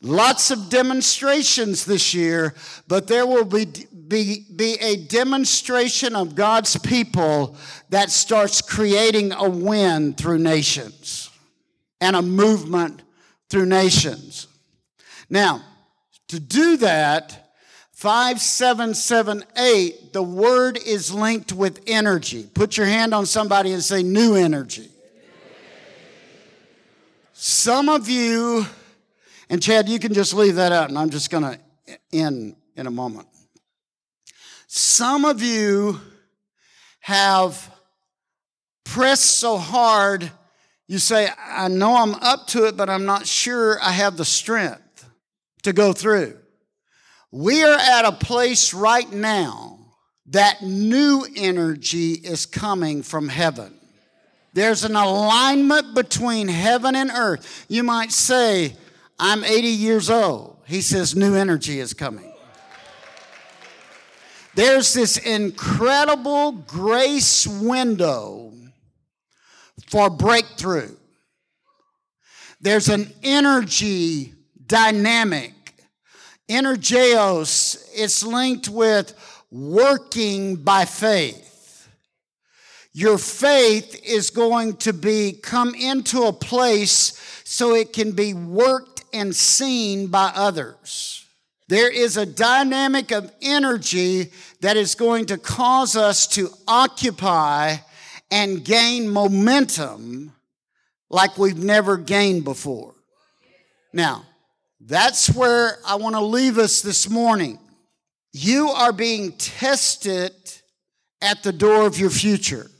Lots 0.00 0.50
of 0.50 0.68
demonstrations 0.68 1.84
this 1.84 2.14
year, 2.14 2.54
but 2.86 3.08
there 3.08 3.26
will 3.26 3.44
be, 3.44 3.66
be, 3.66 4.44
be 4.54 4.74
a 4.80 4.96
demonstration 4.96 6.14
of 6.14 6.34
God's 6.34 6.76
people 6.78 7.56
that 7.88 8.10
starts 8.10 8.60
creating 8.60 9.32
a 9.32 9.48
wind 9.48 10.16
through 10.16 10.38
nations 10.38 11.30
and 12.00 12.14
a 12.14 12.22
movement 12.22 13.02
through 13.48 13.66
nations. 13.66 14.46
Now, 15.28 15.62
to 16.28 16.38
do 16.38 16.76
that, 16.76 17.47
5778, 17.98 20.12
the 20.12 20.22
word 20.22 20.78
is 20.78 21.12
linked 21.12 21.52
with 21.52 21.82
energy. 21.88 22.48
Put 22.54 22.76
your 22.76 22.86
hand 22.86 23.12
on 23.12 23.26
somebody 23.26 23.72
and 23.72 23.82
say, 23.82 24.04
new 24.04 24.36
energy. 24.36 24.88
Some 27.32 27.88
of 27.88 28.08
you, 28.08 28.64
and 29.50 29.60
Chad, 29.60 29.88
you 29.88 29.98
can 29.98 30.14
just 30.14 30.32
leave 30.32 30.54
that 30.54 30.70
out, 30.70 30.90
and 30.90 30.96
I'm 30.96 31.10
just 31.10 31.28
going 31.28 31.42
to 31.42 31.58
end 32.12 32.54
in 32.76 32.86
a 32.86 32.90
moment. 32.92 33.26
Some 34.68 35.24
of 35.24 35.42
you 35.42 36.00
have 37.00 37.68
pressed 38.84 39.24
so 39.24 39.56
hard, 39.56 40.30
you 40.86 40.98
say, 40.98 41.30
I 41.36 41.66
know 41.66 41.96
I'm 41.96 42.14
up 42.14 42.46
to 42.48 42.68
it, 42.68 42.76
but 42.76 42.88
I'm 42.88 43.06
not 43.06 43.26
sure 43.26 43.82
I 43.82 43.90
have 43.90 44.16
the 44.16 44.24
strength 44.24 45.04
to 45.64 45.72
go 45.72 45.92
through. 45.92 46.38
We 47.30 47.62
are 47.62 47.78
at 47.78 48.04
a 48.04 48.12
place 48.12 48.72
right 48.72 49.10
now 49.12 49.78
that 50.26 50.62
new 50.62 51.26
energy 51.36 52.12
is 52.12 52.46
coming 52.46 53.02
from 53.02 53.28
heaven. 53.28 53.74
There's 54.54 54.84
an 54.84 54.96
alignment 54.96 55.94
between 55.94 56.48
heaven 56.48 56.96
and 56.96 57.10
earth. 57.10 57.66
You 57.68 57.82
might 57.82 58.12
say, 58.12 58.74
I'm 59.18 59.44
80 59.44 59.68
years 59.68 60.10
old. 60.10 60.56
He 60.66 60.80
says, 60.80 61.14
new 61.14 61.34
energy 61.34 61.80
is 61.80 61.92
coming. 61.94 62.32
There's 64.54 64.92
this 64.92 65.18
incredible 65.18 66.52
grace 66.52 67.46
window 67.46 68.52
for 69.86 70.10
breakthrough. 70.10 70.96
There's 72.60 72.88
an 72.88 73.12
energy 73.22 74.34
dynamic 74.66 75.52
Energeos, 76.48 77.88
it's 77.94 78.24
linked 78.24 78.68
with 78.68 79.14
working 79.50 80.56
by 80.56 80.84
faith. 80.84 81.88
Your 82.92 83.18
faith 83.18 84.00
is 84.04 84.30
going 84.30 84.76
to 84.78 84.92
be 84.92 85.32
come 85.32 85.74
into 85.74 86.24
a 86.24 86.32
place 86.32 87.42
so 87.44 87.74
it 87.74 87.92
can 87.92 88.12
be 88.12 88.34
worked 88.34 89.04
and 89.12 89.34
seen 89.36 90.08
by 90.08 90.32
others. 90.34 91.24
There 91.68 91.90
is 91.90 92.16
a 92.16 92.26
dynamic 92.26 93.10
of 93.10 93.30
energy 93.42 94.32
that 94.60 94.76
is 94.76 94.94
going 94.94 95.26
to 95.26 95.38
cause 95.38 95.96
us 95.96 96.26
to 96.28 96.48
occupy 96.66 97.76
and 98.30 98.64
gain 98.64 99.08
momentum 99.08 100.32
like 101.10 101.38
we've 101.38 101.62
never 101.62 101.96
gained 101.98 102.44
before. 102.44 102.94
Now, 103.92 104.24
that's 104.80 105.30
where 105.34 105.78
I 105.86 105.96
want 105.96 106.14
to 106.14 106.20
leave 106.20 106.58
us 106.58 106.82
this 106.82 107.08
morning. 107.08 107.58
You 108.32 108.68
are 108.68 108.92
being 108.92 109.32
tested 109.32 110.32
at 111.20 111.42
the 111.42 111.52
door 111.52 111.86
of 111.86 111.98
your 111.98 112.10
future, 112.10 112.70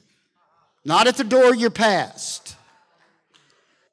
not 0.85 1.07
at 1.07 1.17
the 1.17 1.25
door 1.25 1.51
of 1.51 1.57
your 1.57 1.71
past. 1.71 2.57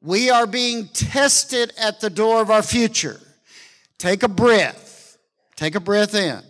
We 0.01 0.29
are 0.29 0.45
being 0.45 0.87
tested 0.89 1.73
at 1.79 1.99
the 1.99 2.11
door 2.11 2.41
of 2.41 2.51
our 2.51 2.61
future. 2.61 3.19
Take 3.97 4.21
a 4.21 4.27
breath. 4.27 5.17
Take 5.55 5.73
a 5.73 5.79
breath 5.79 6.13
in. 6.13 6.43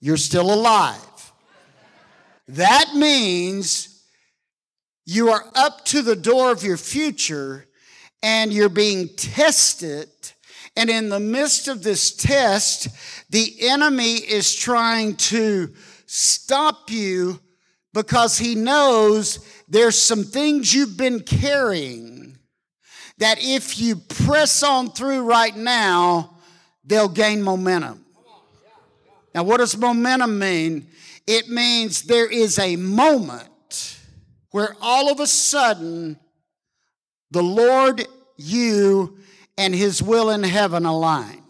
You're 0.00 0.16
still 0.16 0.52
alive. 0.52 1.32
That 2.48 2.94
means 2.94 4.02
you 5.04 5.28
are 5.28 5.44
up 5.54 5.84
to 5.86 6.00
the 6.00 6.16
door 6.16 6.50
of 6.50 6.62
your 6.62 6.78
future 6.78 7.66
and 8.22 8.52
you're 8.52 8.70
being 8.70 9.08
tested 9.16 10.08
and 10.78 10.90
in 10.90 11.08
the 11.08 11.18
midst 11.18 11.66
of 11.66 11.82
this 11.82 12.12
test, 12.14 12.86
the 13.30 13.68
enemy 13.68 14.12
is 14.14 14.54
trying 14.54 15.16
to 15.16 15.74
stop 16.06 16.88
you 16.88 17.40
because 17.92 18.38
he 18.38 18.54
knows 18.54 19.40
there's 19.66 20.00
some 20.00 20.22
things 20.22 20.72
you've 20.72 20.96
been 20.96 21.18
carrying 21.18 22.38
that 23.18 23.42
if 23.42 23.80
you 23.80 23.96
press 23.96 24.62
on 24.62 24.92
through 24.92 25.22
right 25.22 25.56
now, 25.56 26.38
they'll 26.84 27.08
gain 27.08 27.42
momentum. 27.42 28.04
Now, 29.34 29.42
what 29.42 29.56
does 29.56 29.76
momentum 29.76 30.38
mean? 30.38 30.86
It 31.26 31.48
means 31.48 32.02
there 32.02 32.30
is 32.30 32.56
a 32.60 32.76
moment 32.76 33.98
where 34.52 34.76
all 34.80 35.10
of 35.10 35.18
a 35.18 35.26
sudden 35.26 36.20
the 37.32 37.42
Lord, 37.42 38.06
you, 38.36 39.17
and 39.58 39.74
His 39.74 40.02
will 40.02 40.30
in 40.30 40.42
heaven 40.42 40.86
align. 40.86 41.42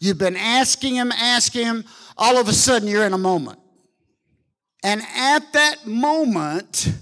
You've 0.00 0.18
been 0.18 0.36
asking 0.36 0.96
Him, 0.96 1.12
asking 1.12 1.66
Him, 1.66 1.84
all 2.16 2.38
of 2.38 2.48
a 2.48 2.52
sudden 2.52 2.88
you're 2.88 3.06
in 3.06 3.12
a 3.12 3.18
moment. 3.18 3.60
And 4.82 5.02
at 5.14 5.52
that 5.52 5.86
moment, 5.86 6.92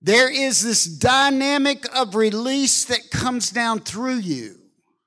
there 0.00 0.30
is 0.32 0.62
this 0.62 0.84
dynamic 0.84 1.84
of 1.94 2.14
release 2.14 2.86
that 2.86 3.10
comes 3.10 3.50
down 3.50 3.80
through 3.80 4.16
you 4.16 4.56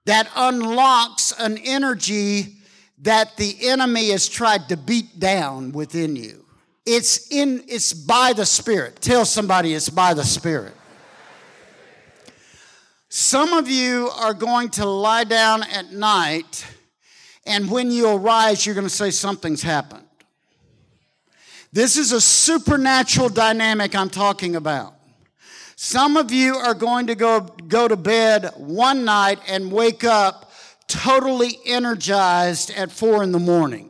that 0.06 0.30
unlocks 0.36 1.34
an 1.40 1.58
energy 1.58 2.58
that 3.00 3.36
the 3.38 3.56
enemy 3.68 4.10
has 4.10 4.28
tried 4.28 4.70
to 4.70 4.78
beat 4.78 5.20
down 5.20 5.72
within 5.72 6.16
you. 6.16 6.46
It's 6.86 7.32
in 7.32 7.64
it's 7.68 7.94
by 7.94 8.34
the 8.34 8.46
spirit. 8.46 9.02
Tell 9.02 9.26
somebody 9.26 9.74
it's 9.74 9.90
by 9.90 10.14
the 10.14 10.24
spirit. 10.24 10.74
Some 13.10 13.54
of 13.54 13.70
you 13.70 14.10
are 14.10 14.34
going 14.34 14.70
to 14.72 14.86
lie 14.86 15.24
down 15.24 15.64
at 15.64 15.94
night 15.94 16.66
and 17.46 17.72
when 17.72 17.90
you 17.90 18.10
arise 18.10 18.66
you're 18.66 18.76
going 18.76 18.88
to 18.88 18.94
say 18.94 19.12
something's 19.12 19.62
happened. 19.62 20.04
This 21.72 21.96
is 21.96 22.12
a 22.12 22.20
supernatural 22.20 23.30
dynamic 23.30 23.96
I'm 23.96 24.10
talking 24.10 24.56
about. 24.56 24.94
Some 25.78 26.18
of 26.18 26.32
you 26.32 26.56
are 26.56 26.74
going 26.74 27.08
to 27.08 27.16
go, 27.16 27.42
go 27.42 27.88
to 27.88 27.96
bed 27.96 28.52
one 28.58 29.06
night 29.06 29.40
and 29.48 29.72
wake 29.72 30.04
up 30.04 30.52
totally 30.88 31.60
energized 31.66 32.72
at 32.72 32.92
four 32.92 33.24
in 33.24 33.32
the 33.32 33.40
morning. 33.40 33.90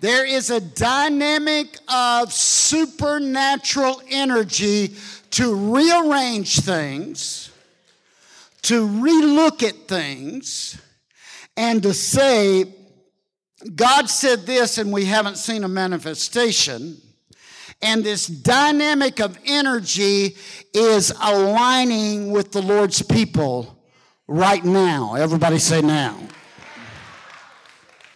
There 0.00 0.24
is 0.24 0.50
a 0.50 0.60
dynamic 0.60 1.78
of 1.88 2.32
supernatural 2.32 4.02
energy 4.08 4.94
to 5.30 5.74
rearrange 5.74 6.60
things, 6.60 7.50
to 8.62 8.86
relook 8.86 9.62
at 9.62 9.88
things, 9.88 10.80
and 11.56 11.82
to 11.82 11.94
say, 11.94 12.64
God 13.74 14.08
said 14.08 14.46
this 14.46 14.78
and 14.78 14.92
we 14.92 15.04
haven't 15.06 15.36
seen 15.36 15.64
a 15.64 15.68
manifestation. 15.68 17.00
And 17.82 18.04
this 18.04 18.26
dynamic 18.26 19.20
of 19.20 19.38
energy 19.44 20.36
is 20.72 21.12
aligning 21.22 22.30
with 22.30 22.52
the 22.52 22.62
Lord's 22.62 23.02
people 23.02 23.78
right 24.26 24.64
now. 24.64 25.14
Everybody 25.14 25.58
say 25.58 25.82
now. 25.82 26.18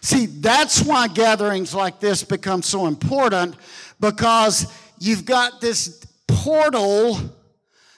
See, 0.01 0.25
that's 0.25 0.81
why 0.81 1.07
gatherings 1.07 1.75
like 1.75 1.99
this 1.99 2.23
become 2.23 2.63
so 2.63 2.87
important 2.87 3.55
because 3.99 4.65
you've 4.97 5.25
got 5.25 5.61
this 5.61 5.99
portal 6.41 7.19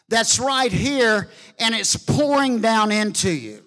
that's 0.09 0.37
right 0.37 0.71
here 0.71 1.29
and 1.59 1.73
it's 1.73 1.95
pouring 1.95 2.59
down 2.59 2.91
into 2.91 3.31
you 3.31 3.63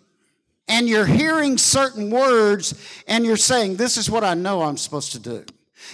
and 0.69 0.89
you're 0.89 1.07
hearing 1.07 1.57
certain 1.57 2.11
words 2.11 2.75
and 3.09 3.25
you're 3.25 3.37
saying, 3.37 3.77
This 3.77 3.97
is 3.97 4.11
what 4.11 4.25
I 4.25 4.35
know 4.35 4.63
I'm 4.63 4.77
supposed 4.77 5.13
to 5.13 5.19
do. 5.19 5.45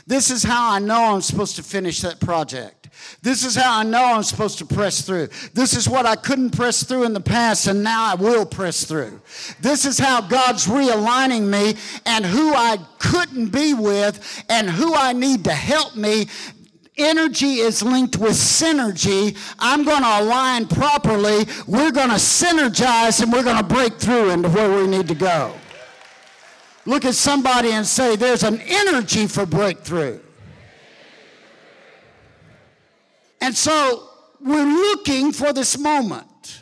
This 0.07 0.30
is 0.30 0.43
how 0.43 0.72
I 0.72 0.78
know 0.78 1.14
I'm 1.14 1.20
supposed 1.20 1.57
to 1.57 1.62
finish 1.62 2.01
that 2.01 2.18
project. 2.18 2.89
This 3.20 3.45
is 3.45 3.55
how 3.55 3.80
I 3.80 3.83
know 3.83 4.03
I'm 4.03 4.22
supposed 4.22 4.59
to 4.59 4.66
press 4.66 5.03
through. 5.03 5.28
This 5.55 5.76
is 5.76 5.89
what 5.89 6.07
I 6.07 6.16
couldn't 6.16 6.51
press 6.51 6.83
through 6.83 7.05
in 7.05 7.12
the 7.12 7.20
past, 7.20 7.66
and 7.66 7.83
now 7.83 8.12
I 8.12 8.14
will 8.14 8.47
press 8.47 8.85
through. 8.85 9.20
This 9.61 9.85
is 9.85 9.99
how 9.99 10.20
God's 10.22 10.66
realigning 10.66 11.49
me 11.49 11.78
and 12.07 12.24
who 12.24 12.53
I 12.55 12.78
couldn't 12.99 13.49
be 13.49 13.74
with 13.74 14.45
and 14.49 14.68
who 14.68 14.95
I 14.95 15.12
need 15.12 15.45
to 15.45 15.53
help 15.53 15.97
me 15.97 16.26
energy 16.97 17.55
is 17.61 17.82
linked 17.82 18.16
with 18.16 18.32
synergy. 18.32 19.36
I'm 19.59 19.84
going 19.84 20.03
to 20.03 20.20
align 20.20 20.66
properly. 20.66 21.47
We're 21.66 21.90
going 21.90 22.11
to 22.11 22.16
synergize 22.16 23.22
and 23.22 23.32
we're 23.32 23.43
going 23.43 23.57
to 23.57 23.64
break 23.64 23.95
through 23.99 24.30
into 24.30 24.49
where 24.51 24.74
we 24.76 24.86
need 24.86 25.09
to 25.09 25.14
go. 25.14 25.55
Look 26.84 27.05
at 27.05 27.14
somebody 27.14 27.72
and 27.72 27.86
say, 27.86 28.16
There's 28.16 28.43
an 28.43 28.61
energy 28.61 29.26
for 29.26 29.47
breakthrough. 29.47 30.18
And 33.40 33.57
so 33.57 34.09
we're 34.40 34.64
looking 34.64 35.32
for 35.32 35.53
this 35.53 35.78
moment. 35.78 36.61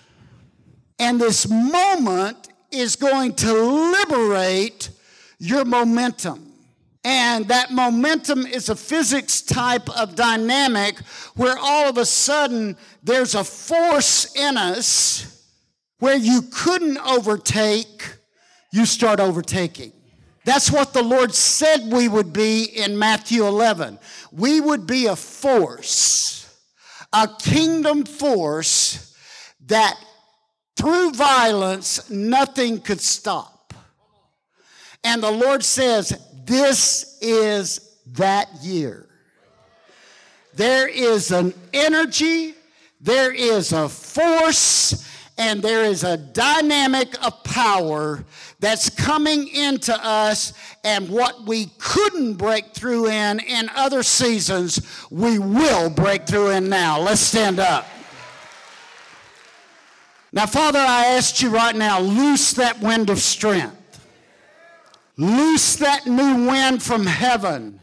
And 0.99 1.20
this 1.20 1.49
moment 1.49 2.49
is 2.70 2.97
going 2.97 3.35
to 3.37 3.53
liberate 3.53 4.91
your 5.39 5.64
momentum. 5.64 6.50
And 7.03 7.49
that 7.49 7.71
momentum 7.71 8.45
is 8.45 8.69
a 8.69 8.77
physics 8.77 9.41
type 9.41 9.89
of 9.99 10.15
dynamic 10.15 10.99
where 11.35 11.57
all 11.59 11.89
of 11.89 11.97
a 11.97 12.05
sudden 12.05 12.77
there's 13.03 13.35
a 13.35 13.45
force 13.45 14.35
in 14.37 14.59
us 14.59 15.47
where 15.99 16.17
you 16.17 16.43
couldn't 16.53 16.99
overtake, 16.99 18.17
you 18.73 18.85
start 18.85 19.19
overtaking. 19.19 19.93
That's 20.45 20.71
what 20.71 20.93
the 20.93 21.03
Lord 21.03 21.35
said 21.35 21.93
we 21.93 22.09
would 22.09 22.33
be 22.33 22.65
in 22.65 22.99
Matthew 22.99 23.47
11. 23.47 23.99
We 24.33 24.61
would 24.61 24.87
be 24.87 25.07
a 25.07 25.17
force, 25.17 26.55
a 27.13 27.29
kingdom 27.39 28.05
force 28.05 29.15
that 29.67 29.97
through 30.77 31.13
violence 31.13 32.11
nothing 32.11 32.81
could 32.81 33.01
stop. 33.01 33.75
And 35.05 35.23
the 35.23 35.31
Lord 35.31 35.63
says, 35.63 36.19
this 36.51 37.17
is 37.21 37.97
that 38.15 38.49
year. 38.61 39.07
There 40.55 40.89
is 40.89 41.31
an 41.31 41.55
energy, 41.73 42.55
there 43.01 43.33
is 43.33 43.73
a 43.73 43.89
force, 43.89 45.09
and 45.39 45.63
there 45.63 45.85
is 45.85 46.03
a 46.03 46.17
dynamic 46.17 47.15
of 47.25 47.45
power 47.45 48.25
that's 48.59 48.91
coming 48.91 49.47
into 49.47 49.95
us, 50.05 50.53
and 50.83 51.09
what 51.09 51.47
we 51.47 51.67
couldn't 51.79 52.35
break 52.35 52.75
through 52.75 53.07
in 53.07 53.39
in 53.39 53.71
other 53.77 54.03
seasons, 54.03 55.07
we 55.09 55.39
will 55.39 55.89
break 55.89 56.27
through 56.27 56.51
in 56.51 56.69
now. 56.69 57.01
Let's 57.01 57.21
stand 57.21 57.61
up. 57.61 57.87
Now, 60.33 60.47
Father, 60.47 60.81
I 60.81 61.07
ask 61.07 61.41
you 61.41 61.51
right 61.51 61.77
now, 61.77 62.01
loose 62.01 62.55
that 62.55 62.81
wind 62.81 63.09
of 63.09 63.21
strength. 63.21 63.80
Loose 65.21 65.77
that 65.77 66.07
new 66.07 66.47
wind 66.47 66.83
from 66.83 67.05
heaven 67.05 67.79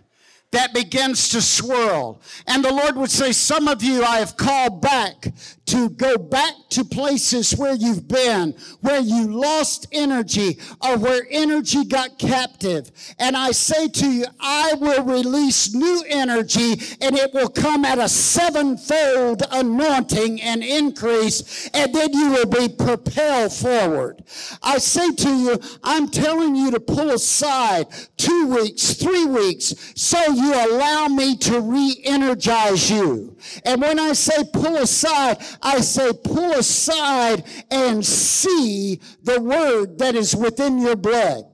that 0.50 0.74
begins 0.74 1.30
to 1.30 1.40
swirl. 1.40 2.20
And 2.48 2.66
the 2.66 2.74
Lord 2.74 2.96
would 2.96 3.12
say, 3.12 3.32
Some 3.32 3.68
of 3.68 3.84
you 3.84 4.04
I 4.04 4.18
have 4.18 4.38
called 4.38 4.82
back 4.82 5.32
to 5.68 5.90
go 5.90 6.18
back 6.18 6.54
to 6.70 6.84
places 6.84 7.56
where 7.56 7.76
you've 7.76 8.08
been, 8.08 8.54
where 8.82 9.02
you 9.02 9.28
lost 9.28 9.88
energy 9.92 10.58
or 10.82 10.98
where 10.98 11.28
energy 11.30 11.86
got 11.86 12.18
captive. 12.18 12.92
And 13.20 13.36
I 13.36 13.52
say 13.52 13.88
to 13.88 14.12
you, 14.12 14.26
I 14.40 14.74
will 14.76 15.04
release 15.04 15.74
new 15.74 16.04
energy 16.08 16.82
and 17.02 17.16
it 17.18 17.34
will 17.34 17.50
come 17.50 17.86
at 17.86 18.00
a 18.00 18.10
sevenfold 18.10 19.44
anointing 19.52 20.42
and 20.42 20.64
increase, 20.64 21.70
and 21.74 21.94
then 21.94 22.14
you 22.14 22.32
will 22.32 22.46
be 22.46 22.70
propelled 22.70 23.54
forward. 23.54 24.24
I 24.64 24.78
say 24.78 25.12
to 25.12 25.30
you, 25.30 25.60
I'm 25.84 26.10
telling 26.10 26.56
you 26.56 26.72
to 26.72 26.80
pull 26.80 27.12
aside 27.12 27.88
two 28.16 28.48
weeks, 28.48 28.94
three 28.94 29.26
weeks, 29.26 29.74
so 29.96 30.20
you 30.32 30.54
allow 30.54 31.08
me 31.08 31.36
to 31.38 31.60
re 31.60 32.02
energize 32.04 32.90
you. 32.90 33.36
And 33.66 33.82
when 33.82 34.00
I 34.00 34.14
say 34.14 34.44
pull 34.52 34.78
aside, 34.78 35.38
I 35.62 35.82
say 35.82 36.12
pull 36.24 36.54
aside 36.54 37.44
and 37.72 38.06
see 38.06 39.00
the 39.24 39.42
word 39.42 39.98
that 40.00 40.16
is 40.16 40.36
within 40.36 40.80
your 40.80 40.96
blood. 40.96 41.46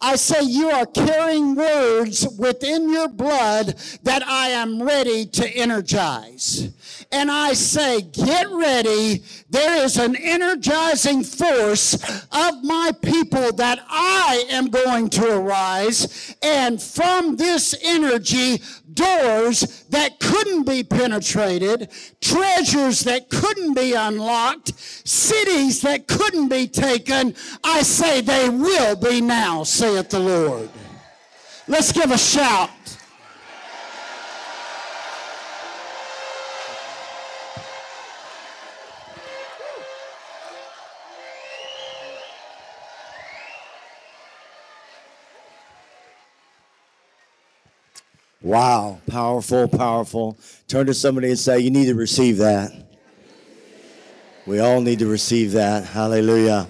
I 0.00 0.16
say 0.16 0.42
you 0.42 0.68
are 0.68 0.86
carrying 0.86 1.54
words 1.54 2.26
within 2.38 2.92
your 2.92 3.08
blood 3.08 3.74
that 4.02 4.22
I 4.26 4.48
am 4.48 4.82
ready 4.82 5.24
to 5.26 5.48
energize. 5.48 6.70
And 7.10 7.30
I 7.30 7.52
say, 7.52 8.02
get 8.02 8.50
ready. 8.50 9.22
There 9.48 9.84
is 9.84 9.96
an 9.96 10.16
energizing 10.16 11.22
force 11.22 11.94
of 11.94 12.64
my 12.64 12.92
people 13.02 13.52
that 13.52 13.84
I 13.88 14.46
am 14.50 14.68
going 14.68 15.10
to 15.10 15.38
arise. 15.38 16.34
And 16.42 16.82
from 16.82 17.36
this 17.36 17.74
energy, 17.82 18.60
doors 18.94 19.84
that 19.90 20.18
couldn't 20.20 20.64
be 20.64 20.82
penetrated, 20.82 21.90
treasures 22.20 23.00
that 23.00 23.28
couldn't 23.28 23.74
be 23.74 23.92
unlocked, 23.92 24.78
cities 24.78 25.80
that 25.82 26.06
couldn't 26.06 26.48
be 26.48 26.66
taken, 26.66 27.34
I 27.62 27.82
say 27.82 28.20
they 28.20 28.48
will 28.48 28.96
be 28.96 29.20
now, 29.20 29.64
saith 29.64 30.10
the 30.10 30.20
Lord. 30.20 30.68
Let's 31.66 31.92
give 31.92 32.10
a 32.10 32.18
shout. 32.18 32.70
Wow, 48.44 49.00
powerful, 49.06 49.66
powerful. 49.66 50.36
Turn 50.68 50.84
to 50.84 50.92
somebody 50.92 51.30
and 51.30 51.38
say, 51.38 51.60
You 51.60 51.70
need 51.70 51.86
to 51.86 51.94
receive 51.94 52.36
that. 52.38 52.72
We 54.44 54.60
all 54.60 54.82
need 54.82 54.98
to 54.98 55.06
receive 55.06 55.52
that. 55.52 55.84
Hallelujah. 55.84 56.68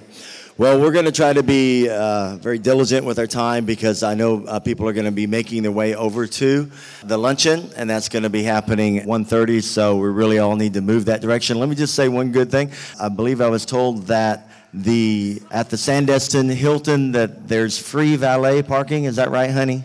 Well, 0.57 0.81
we're 0.81 0.93
going 0.93 1.07
to 1.07 1.11
try 1.11 1.33
to 1.33 1.43
be 1.43 1.89
uh, 1.89 2.37
very 2.37 2.61
diligent 2.61 3.05
with 3.05 3.19
our 3.19 3.27
time 3.27 3.65
because 3.65 4.05
I 4.05 4.15
know 4.15 4.45
uh, 4.47 4.61
people 4.61 4.89
are 4.89 4.93
going 4.93 5.07
to 5.07 5.11
be 5.11 5.27
making 5.27 5.65
their 5.65 5.73
way 5.73 5.97
over 5.97 6.29
to 6.29 6.71
the 7.03 7.19
luncheon, 7.19 7.69
and 7.77 7.91
that's 7.91 8.09
going 8.09 8.23
to 8.23 8.31
be 8.31 8.45
happening 8.45 8.99
at 8.99 9.07
1.30, 9.09 9.61
so 9.61 9.97
we 9.97 10.09
really 10.11 10.39
all 10.39 10.55
need 10.55 10.75
to 10.75 10.81
move 10.81 11.07
that 11.07 11.23
direction. 11.23 11.59
Let 11.59 11.69
me 11.69 11.75
just 11.75 11.97
say 11.97 12.09
one 12.09 12.31
good 12.31 12.53
thing. 12.53 12.71
I 13.01 13.09
believe 13.09 13.41
I 13.41 13.49
was 13.49 13.67
told 13.67 14.07
that 14.07 14.49
the 14.73 15.43
at 15.51 15.71
the 15.71 15.77
Sandestin 15.77 16.55
Hilton 16.55 17.11
that 17.13 17.49
there's 17.49 17.77
free 17.77 18.15
valet 18.15 18.63
parking. 18.63 19.05
Is 19.05 19.17
that 19.17 19.33
right, 19.33 19.51
honey? 19.51 19.83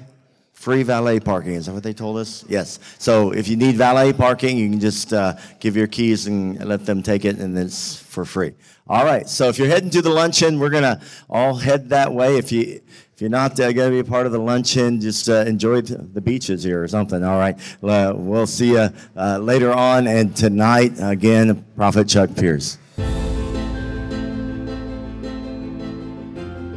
Free 0.60 0.84
valet 0.84 1.22
parking. 1.22 1.54
Is 1.54 1.68
that 1.68 1.74
what 1.74 1.84
they 1.84 1.94
told 1.94 2.18
us? 2.18 2.44
Yes. 2.50 2.80
So 2.98 3.32
if 3.32 3.48
you 3.48 3.56
need 3.56 3.78
valet 3.78 4.12
parking, 4.12 4.58
you 4.58 4.70
can 4.70 4.82
just 4.82 5.14
uh, 5.14 5.36
give 5.62 5.78
your 5.78 5.88
keys 5.88 6.28
and 6.28 6.62
let 6.66 6.86
them 6.86 7.02
take 7.02 7.24
it, 7.24 7.38
and 7.38 7.58
it's 7.58 7.96
for 7.96 8.26
free. 8.26 8.56
All 8.86 9.06
right. 9.06 9.30
So 9.30 9.48
if 9.48 9.58
you're 9.58 9.70
heading 9.70 9.90
to 9.92 10.02
the 10.02 10.10
luncheon, 10.10 10.60
we're 10.60 10.70
gonna 10.70 11.00
all 11.30 11.56
head 11.56 11.88
that 11.92 12.14
way. 12.14 12.38
If 12.38 12.52
you 12.52 12.82
if 13.14 13.22
you're 13.22 13.30
not 13.30 13.58
uh, 13.58 13.72
going 13.72 13.90
to 13.90 13.96
be 13.96 14.00
a 14.00 14.04
part 14.04 14.26
of 14.26 14.34
the 14.34 14.40
luncheon, 14.40 15.00
just 15.00 15.30
uh, 15.30 15.46
enjoy 15.48 15.80
the 15.80 16.20
beaches 16.22 16.62
here 16.64 16.84
or 16.84 16.90
something. 16.90 17.24
All 17.24 17.40
right. 17.40 17.58
Uh, 17.82 18.14
we'll 18.16 18.46
see 18.46 18.72
you 18.72 18.90
uh, 19.16 19.38
later 19.38 19.72
on, 19.72 20.08
and 20.08 20.36
tonight 20.36 20.94
again, 21.00 21.66
Prophet 21.78 22.10
Chuck 22.10 22.36
Pierce. 22.36 22.78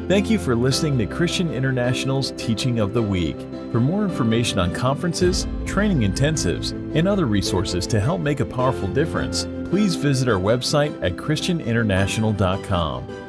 Thank 0.09 0.31
you 0.31 0.39
for 0.39 0.55
listening 0.55 0.99
to 0.99 1.07
Christian 1.07 1.53
International's 1.53 2.31
Teaching 2.33 2.79
of 2.79 2.93
the 2.93 3.03
Week. 3.03 3.37
For 3.73 3.81
more 3.81 4.05
information 4.05 4.59
on 4.59 4.75
conferences, 4.75 5.47
training 5.65 6.01
intensives, 6.01 6.73
and 6.95 7.09
other 7.09 7.25
resources 7.25 7.87
to 7.87 7.99
help 7.99 8.21
make 8.21 8.41
a 8.41 8.45
powerful 8.45 8.87
difference, 8.87 9.45
please 9.71 9.95
visit 9.95 10.29
our 10.29 10.39
website 10.39 10.93
at 11.03 11.17
ChristianInternational.com. 11.17 13.22